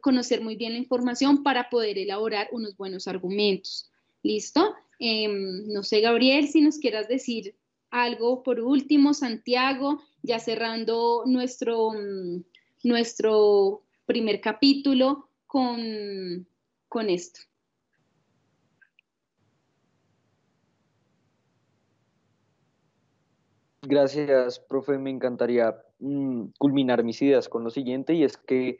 conocer 0.00 0.40
muy 0.40 0.54
bien 0.54 0.74
la 0.74 0.78
información 0.78 1.42
para 1.42 1.68
poder 1.68 1.98
elaborar 1.98 2.48
unos 2.52 2.76
buenos 2.76 3.08
argumentos. 3.08 3.90
¿Listo? 4.22 4.74
Em, 5.00 5.66
no 5.66 5.82
sé, 5.82 6.00
Gabriel, 6.00 6.46
si 6.46 6.60
nos 6.60 6.78
quieras 6.78 7.08
decir 7.08 7.56
algo 7.90 8.44
por 8.44 8.60
último, 8.60 9.14
Santiago, 9.14 10.00
ya 10.22 10.38
cerrando 10.38 11.24
nuestro, 11.26 11.90
mm, 11.90 12.44
nuestro 12.84 13.82
primer 14.06 14.40
capítulo 14.40 15.28
con, 15.46 16.46
con 16.88 17.10
esto. 17.10 17.49
Gracias, 23.90 24.60
profe. 24.60 24.98
Me 24.98 25.10
encantaría 25.10 25.76
mm, 25.98 26.50
culminar 26.58 27.02
mis 27.02 27.20
ideas 27.22 27.48
con 27.48 27.64
lo 27.64 27.70
siguiente 27.70 28.14
y 28.14 28.22
es 28.22 28.36
que 28.36 28.78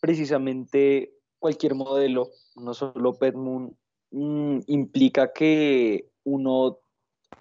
precisamente 0.00 1.14
cualquier 1.40 1.74
modelo, 1.74 2.30
no 2.54 2.74
solo 2.74 3.14
PetMoon, 3.14 3.76
mm, 4.12 4.60
implica 4.68 5.32
que 5.32 6.10
uno 6.22 6.78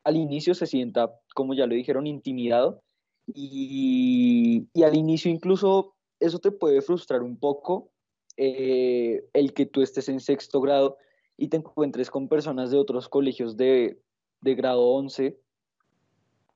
al 0.03 0.17
inicio 0.17 0.55
se 0.55 0.65
sienta, 0.65 1.13
como 1.35 1.53
ya 1.53 1.67
lo 1.67 1.75
dijeron, 1.75 2.07
intimidado 2.07 2.81
y, 3.27 4.67
al 4.83 4.95
inicio 4.95 5.29
incluso 5.29 5.93
eso 6.19 6.39
te 6.39 6.51
puede 6.51 6.81
frustrar 6.81 7.21
un 7.21 7.37
poco 7.37 7.91
eh, 8.35 9.23
el 9.33 9.53
que 9.53 9.67
tú 9.67 9.83
estés 9.83 10.09
en 10.09 10.19
sexto 10.19 10.59
grado 10.59 10.97
y 11.37 11.49
te 11.49 11.57
encuentres 11.57 12.09
con 12.09 12.27
personas 12.27 12.71
de 12.71 12.77
otros 12.77 13.09
colegios 13.09 13.57
de, 13.57 14.01
grado 14.41 14.87
11. 14.87 15.39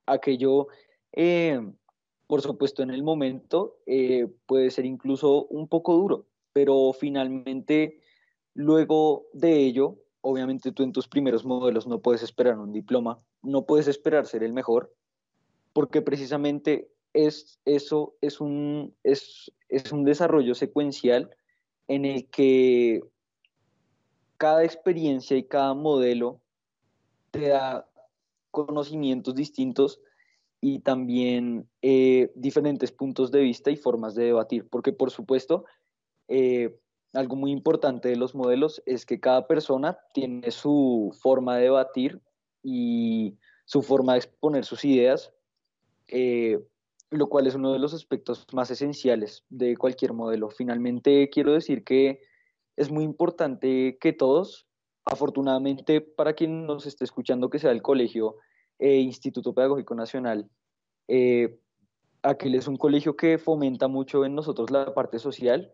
Aquello, 0.08 0.68
eh, 1.14 1.62
por 2.26 2.42
supuesto, 2.42 2.82
en 2.82 2.90
el 2.90 3.04
momento 3.04 3.78
eh, 3.86 4.28
puede 4.48 4.72
ser 4.72 4.86
incluso 4.86 5.46
un 5.46 5.68
poco 5.68 5.94
duro, 5.94 6.26
pero 6.54 6.92
finalmente 6.94 8.02
luego 8.56 9.28
de 9.34 9.58
ello 9.60 9.98
obviamente 10.22 10.72
tú 10.72 10.84
en 10.84 10.92
tus 10.92 11.08
primeros 11.08 11.46
modelos 11.46 11.88
no 11.88 12.02
puedes 12.02 12.22
esperar 12.22 12.58
un 12.58 12.74
diploma, 12.74 13.20
no 13.42 13.66
puedes 13.66 13.88
esperar 13.88 14.26
ser 14.26 14.44
el 14.44 14.52
mejor, 14.52 14.94
porque 15.74 16.02
precisamente 16.02 16.90
es, 17.14 17.60
eso 17.66 18.16
es 18.20 18.42
un, 18.42 18.94
es, 19.04 19.52
es 19.70 19.92
un 19.92 20.04
desarrollo 20.04 20.54
secuencial 20.54 21.30
en 21.88 22.04
el 22.04 22.30
que 22.30 23.02
cada 24.38 24.64
experiencia 24.66 25.38
y 25.38 25.44
cada 25.44 25.74
modelo 25.74 26.42
te 27.32 27.48
da 27.50 27.88
conocimientos 28.66 29.36
distintos 29.36 30.00
y 30.60 30.80
también 30.80 31.70
eh, 31.82 32.32
diferentes 32.36 32.92
puntos 32.92 33.32
de 33.32 33.42
vista 33.42 33.70
y 33.70 33.76
formas 33.76 34.16
de 34.16 34.26
debatir, 34.26 34.68
porque 34.70 34.94
por 34.94 35.12
supuesto, 35.12 35.66
eh, 36.28 36.80
algo 37.14 37.36
muy 37.36 37.52
importante 37.52 38.10
de 38.10 38.16
los 38.16 38.36
modelos 38.36 38.82
es 38.86 39.06
que 39.06 39.20
cada 39.20 39.48
persona 39.48 39.98
tiene 40.14 40.52
su 40.52 41.16
forma 41.22 41.58
de 41.58 41.64
debatir 41.64 42.22
y 42.64 43.38
su 43.66 43.82
forma 43.82 44.14
de 44.14 44.20
exponer 44.20 44.66
sus 44.66 44.84
ideas, 44.84 45.32
eh, 46.08 46.60
lo 47.12 47.28
cual 47.28 47.48
es 47.48 47.56
uno 47.56 47.72
de 47.72 47.80
los 47.80 47.94
aspectos 47.94 48.46
más 48.52 48.72
esenciales 48.72 49.46
de 49.50 49.78
cualquier 49.78 50.14
modelo. 50.14 50.50
Finalmente, 50.50 51.30
quiero 51.30 51.54
decir 51.54 51.84
que 51.84 52.22
es 52.76 52.92
muy 52.92 53.04
importante 53.04 53.98
que 54.00 54.14
todos, 54.14 54.68
afortunadamente 55.06 56.02
para 56.02 56.34
quien 56.34 56.66
nos 56.66 56.86
esté 56.86 57.06
escuchando, 57.06 57.50
que 57.50 57.60
sea 57.60 57.72
el 57.72 57.82
colegio 57.82 58.36
e 58.80 58.98
Instituto 58.98 59.54
Pedagógico 59.54 59.96
Nacional, 59.96 60.50
eh, 61.08 61.60
aquel 62.22 62.56
es 62.56 62.68
un 62.68 62.78
colegio 62.78 63.16
que 63.16 63.38
fomenta 63.38 63.88
mucho 63.88 64.26
en 64.26 64.36
nosotros 64.36 64.72
la 64.72 64.94
parte 64.94 65.20
social, 65.20 65.74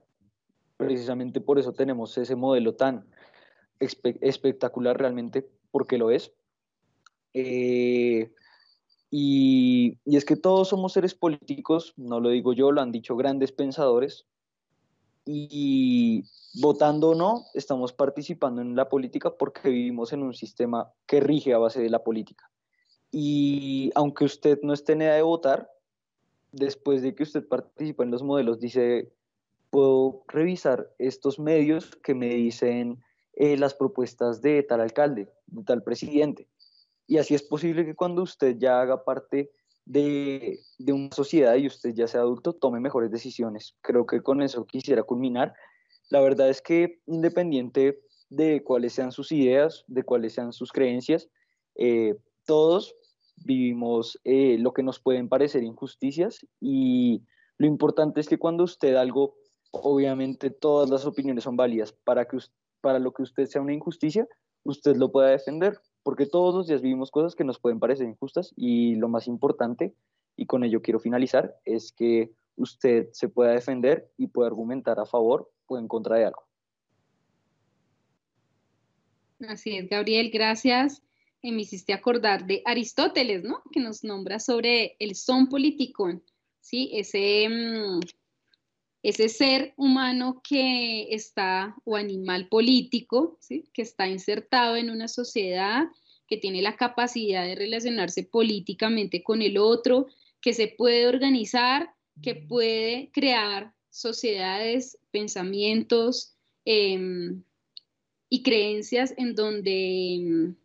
precisamente 0.78 1.42
por 1.42 1.60
eso 1.60 1.74
tenemos 1.74 2.18
ese 2.18 2.36
modelo 2.36 2.76
tan 2.76 3.06
espectacular 3.80 4.98
realmente, 4.98 5.50
porque 5.72 5.98
lo 5.98 6.12
es. 6.12 6.34
Eh, 7.34 8.32
y, 9.10 9.98
y, 10.06 10.18
es 10.18 10.26
que 10.26 10.36
todos 10.36 10.70
somos 10.70 10.94
seres 10.94 11.14
políticos, 11.14 11.94
no 11.98 12.20
lo 12.20 12.30
digo 12.30 12.54
yo, 12.54 12.72
lo 12.72 12.82
han 12.82 12.92
dicho 12.92 13.16
grandes 13.16 13.52
pensadores, 13.52 14.26
y 15.26 16.26
votando 16.62 17.10
o 17.10 17.16
no, 17.16 17.46
estamos 17.54 17.94
participando 17.94 18.62
en 18.62 18.76
la 18.76 18.90
política 18.90 19.36
porque 19.38 19.70
vivimos 19.70 20.14
en 20.14 20.24
un 20.24 20.34
sistema 20.34 20.92
que 21.06 21.20
rige 21.20 21.54
a 21.54 21.58
base 21.58 21.82
de 21.82 21.90
la 21.90 22.04
política. 22.04 22.50
Y 23.16 23.92
aunque 23.94 24.26
usted 24.26 24.60
no 24.64 24.74
esté 24.74 24.94
en 24.94 25.04
edad 25.04 25.16
de 25.16 25.22
votar, 25.22 25.70
después 26.52 27.04
de 27.04 27.14
que 27.14 27.22
usted 27.22 27.48
participa 27.48 28.04
en 28.04 28.10
los 28.10 28.24
modelos, 28.24 28.60
dice, 28.60 29.14
puedo 29.70 30.24
revisar 30.28 30.90
estos 30.98 31.38
medios 31.38 31.96
que 32.04 32.16
me 32.16 32.30
dicen 32.30 33.04
eh, 33.36 33.56
las 33.56 33.76
propuestas 33.76 34.42
de 34.42 34.64
tal 34.64 34.82
alcalde, 34.82 35.30
de 35.46 35.64
tal 35.64 35.84
presidente. 35.84 36.48
Y 37.06 37.20
así 37.20 37.36
es 37.36 37.44
posible 37.44 37.86
que 37.86 37.94
cuando 37.94 38.24
usted 38.24 38.58
ya 38.58 38.82
haga 38.82 39.04
parte 39.04 39.52
de, 39.86 40.60
de, 40.80 40.92
una 40.92 41.12
sociedad 41.12 41.56
y 41.56 41.68
usted 41.68 41.94
ya 41.94 42.08
sea 42.08 42.22
adulto, 42.22 42.54
tome 42.54 42.80
mejores 42.80 43.12
decisiones. 43.12 43.76
Creo 43.82 44.08
que 44.08 44.24
con 44.24 44.42
eso 44.42 44.66
quisiera 44.66 45.04
culminar. 45.04 45.54
La 46.10 46.20
verdad 46.20 46.50
es 46.50 46.64
que 46.64 47.00
independiente 47.06 48.00
de 48.32 48.64
cuáles 48.64 48.94
sean 48.94 49.12
sus 49.12 49.32
ideas, 49.32 49.84
de 49.86 50.02
cuáles 50.02 50.34
sean 50.34 50.52
sus 50.52 50.72
creencias, 50.72 51.30
eh, 51.76 52.16
todos 52.46 52.96
vivimos 53.44 54.20
eh, 54.24 54.58
lo 54.60 54.74
que 54.74 54.84
nos 54.84 55.00
pueden 55.00 55.30
parecer 55.30 55.64
injusticias 55.64 56.46
y 56.60 57.24
lo 57.58 57.68
importante 57.68 58.20
es 58.20 58.28
que 58.28 58.38
cuando 58.38 58.64
usted 58.64 58.96
algo 58.96 59.36
obviamente 59.74 60.52
todas 60.52 60.90
las 60.90 61.06
opiniones 61.06 61.44
son 61.44 61.58
válidas. 61.58 61.92
Para, 61.92 62.26
que, 62.26 62.38
para 62.80 63.00
lo 63.00 63.12
que 63.12 63.24
usted 63.24 63.48
sea 63.48 63.62
una 63.62 63.74
injusticia, 63.74 64.28
usted 64.64 64.96
lo 64.96 65.12
pueda 65.12 65.30
defender, 65.30 65.80
porque 66.04 66.26
todos 66.26 66.54
los 66.54 66.68
días 66.68 66.82
vivimos 66.82 67.12
cosas 67.12 67.36
que 67.36 67.44
nos 67.44 67.60
pueden 67.60 67.80
parecer 67.80 68.08
injustas 68.08 68.54
y 68.56 68.96
lo 68.96 69.10
más 69.10 69.28
importante, 69.28 69.94
y 70.38 70.46
con 70.46 70.64
ello 70.64 70.82
quiero 70.82 71.00
finalizar, 71.00 71.56
es 71.66 71.92
que 71.92 72.32
usted 72.56 73.10
se 73.12 73.30
pueda 73.30 73.52
defender 73.52 74.10
y 74.16 74.28
pueda 74.28 74.48
argumentar 74.48 75.00
a 75.00 75.06
favor 75.06 75.52
o 75.66 75.78
en 75.78 75.88
contra 75.88 76.18
de 76.18 76.26
algo. 76.26 76.44
Así 79.48 79.76
es, 79.76 79.90
Gabriel, 79.90 80.30
gracias. 80.32 81.02
Eh, 81.44 81.52
me 81.52 81.62
hiciste 81.62 81.94
acordar 81.94 82.48
de 82.48 82.62
Aristóteles, 82.66 83.44
¿no? 83.44 83.62
Que 83.72 83.80
nos 83.80 84.04
nombra 84.04 84.40
sobre 84.40 84.96
el 85.00 85.16
son 85.16 85.50
politicón, 85.50 86.24
¿sí? 86.62 86.90
Ese... 86.94 87.48
Mm, 87.50 88.00
ese 89.04 89.28
ser 89.28 89.74
humano 89.76 90.42
que 90.48 91.14
está, 91.14 91.76
o 91.84 91.98
animal 91.98 92.48
político, 92.48 93.38
que 93.74 93.82
está 93.82 94.08
insertado 94.08 94.78
en 94.78 94.90
una 94.90 95.10
sociedad, 95.10 95.84
que 96.26 96.38
tiene 96.38 96.62
la 96.62 96.78
capacidad 96.78 97.46
de 97.46 97.56
relacionarse 97.56 98.24
políticamente 98.24 99.22
con 99.22 99.42
el 99.42 99.58
otro, 99.58 100.08
que 100.40 100.54
se 100.54 100.70
puede 100.70 101.06
organizar, 101.08 101.94
que 102.22 102.36
puede 102.36 103.12
crear 103.14 103.74
sociedades, 103.90 104.98
pensamientos 105.12 106.38
em, 106.64 107.44
y 108.30 108.42
creencias 108.42 109.14
en 109.18 109.36
donde 109.36 110.56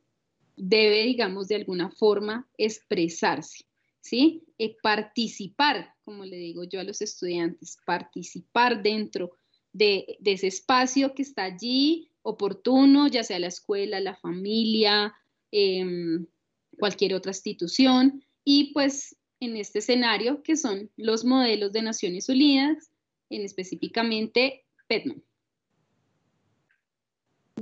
debe, 0.58 1.04
digamos, 1.04 1.48
de 1.48 1.56
alguna 1.56 1.90
forma 1.90 2.48
expresarse. 2.56 3.64
¿sí? 4.00 4.44
Eh, 4.58 4.76
participar, 4.82 5.94
como 6.02 6.24
le 6.24 6.36
digo 6.36 6.64
yo 6.64 6.80
a 6.80 6.84
los 6.84 7.02
estudiantes, 7.02 7.78
participar 7.84 8.82
dentro 8.82 9.32
de, 9.72 10.18
ese 10.24 10.46
espacio 10.46 11.14
que 11.14 11.22
está 11.22 11.44
allí, 11.44 12.10
oportuno, 12.22 13.08
ya 13.08 13.22
sea 13.22 13.38
la 13.38 13.46
escuela, 13.48 14.00
la 14.00 14.16
familia, 14.16 15.14
em, 15.50 16.26
cualquier 16.78 17.14
otra 17.14 17.30
institución, 17.30 18.24
y 18.44 18.72
pues 18.72 19.16
en 19.40 19.56
este 19.56 19.78
escenario 19.80 20.42
que 20.42 20.56
son 20.56 20.90
los 20.96 21.24
modelos 21.24 21.72
de 21.72 21.82
Naciones 21.82 22.28
Unidas, 22.28 22.90
en 23.30 23.42
específicamente 23.42 24.64
PETMAN. 24.88 25.22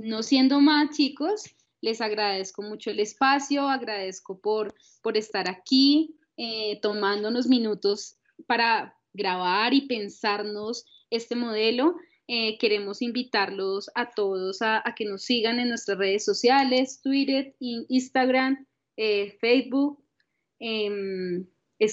No 0.01 0.23
siendo 0.23 0.61
más, 0.61 0.95
chicos, 0.95 1.43
les 1.81 2.01
agradezco 2.01 2.61
mucho 2.61 2.91
el 2.91 2.99
espacio, 2.99 3.67
agradezco 3.67 4.39
por, 4.39 4.73
por 5.01 5.17
estar 5.17 5.49
aquí, 5.49 6.15
eh, 6.37 6.79
tomando 6.81 7.29
unos 7.29 7.47
minutos 7.47 8.17
para 8.45 8.95
grabar 9.13 9.73
y 9.73 9.87
pensarnos 9.87 10.85
este 11.09 11.35
modelo. 11.35 11.95
Eh, 12.27 12.57
queremos 12.57 13.01
invitarlos 13.01 13.89
a 13.95 14.11
todos 14.11 14.61
a, 14.61 14.83
que 14.95 15.05
nos 15.05 15.23
sigan 15.23 15.59
en 15.59 15.69
nuestras 15.69 15.97
redes 15.97 16.25
sociales, 16.25 16.99
Twitter, 17.01 17.55
Instagram, 17.59 18.65
eh, 18.97 19.37
Facebook, 19.39 20.03
em, 20.59 21.45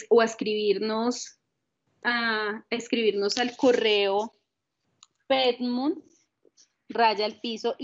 o 0.08 0.20
a 0.20 0.24
escribirnos, 0.24 1.38
a, 2.02 2.64
escribirnos 2.70 3.38
al 3.38 3.56
correo 3.56 4.32
petmoon 5.28 6.02
raya 6.88 7.24
al 7.24 7.40
piso. 7.40 7.76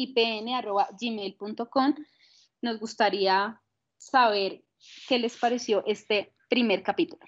Nos 2.62 2.78
gustaría 2.78 3.60
saber 3.96 4.62
qué 5.08 5.18
les 5.18 5.36
pareció 5.36 5.82
este 5.86 6.32
primer 6.48 6.82
capítulo. 6.82 7.24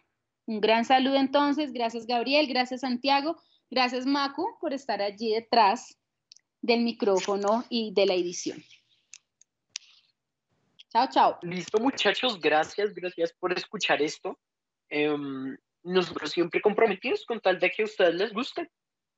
Un 0.47 0.61
gran 0.61 0.85
saludo 0.85 1.17
entonces, 1.17 1.73
gracias 1.73 2.07
Gabriel, 2.07 2.47
gracias 2.49 2.81
Santiago, 2.81 3.41
gracias 3.71 4.07
Macu 4.07 4.47
por 4.61 4.73
estar 4.73 5.01
allí 5.01 5.33
detrás 5.33 5.97
del 6.61 6.81
micrófono 6.81 7.65
y 7.71 7.93
de 7.95 8.07
la 8.07 8.15
edición. 8.15 8.63
Chao, 10.91 11.09
chao. 11.11 11.39
Listo 11.43 11.79
muchachos, 11.79 12.39
gracias, 12.41 12.93
gracias 12.93 13.33
por 13.33 13.57
escuchar 13.57 14.03
esto. 14.03 14.39
Em, 14.91 15.57
nosotros 15.83 16.31
siempre 16.31 16.61
comprometidos 16.61 17.25
con 17.25 17.41
tal 17.41 17.59
de 17.59 17.71
que 17.71 17.83
a 17.83 17.87
ustedes 17.87 18.15
les 18.15 18.33
guste. 18.33 18.71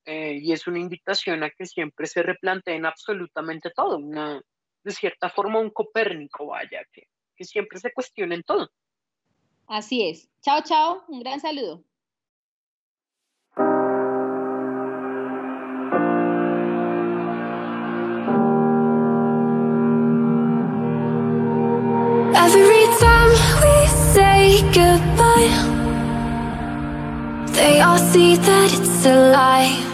Eh, 0.07 0.39
y 0.41 0.53
es 0.53 0.67
una 0.67 0.79
invitación 0.79 1.43
a 1.43 1.51
que 1.51 1.65
siempre 1.65 2.07
se 2.07 2.23
replanteen 2.23 2.85
absolutamente 2.85 3.71
todo, 3.75 3.97
una, 3.97 4.41
de 4.83 4.91
cierta 4.91 5.31
forma 5.31 5.61
un 5.61 5.71
Copérnico, 5.71 6.47
vaya, 6.47 6.83
que, 6.93 7.05
que 7.35 7.45
siempre 7.45 7.79
se 7.79 7.93
cuestionen 7.93 8.43
todo. 8.43 8.69
Así 9.67 10.09
es. 10.09 10.29
Chao, 10.43 10.63
chao. 10.63 11.05
Un 11.09 11.21
gran 11.21 11.41
saludo. 11.41 11.83
Every 22.37 22.87
time 23.01 23.31
we 23.63 23.87
say 24.13 24.61
goodbye, 24.75 25.49
they 27.53 27.81
all 27.81 27.97
see 27.97 28.37
that 28.37 28.71
it's 28.71 29.07
a 29.07 29.31
lie. 29.33 29.94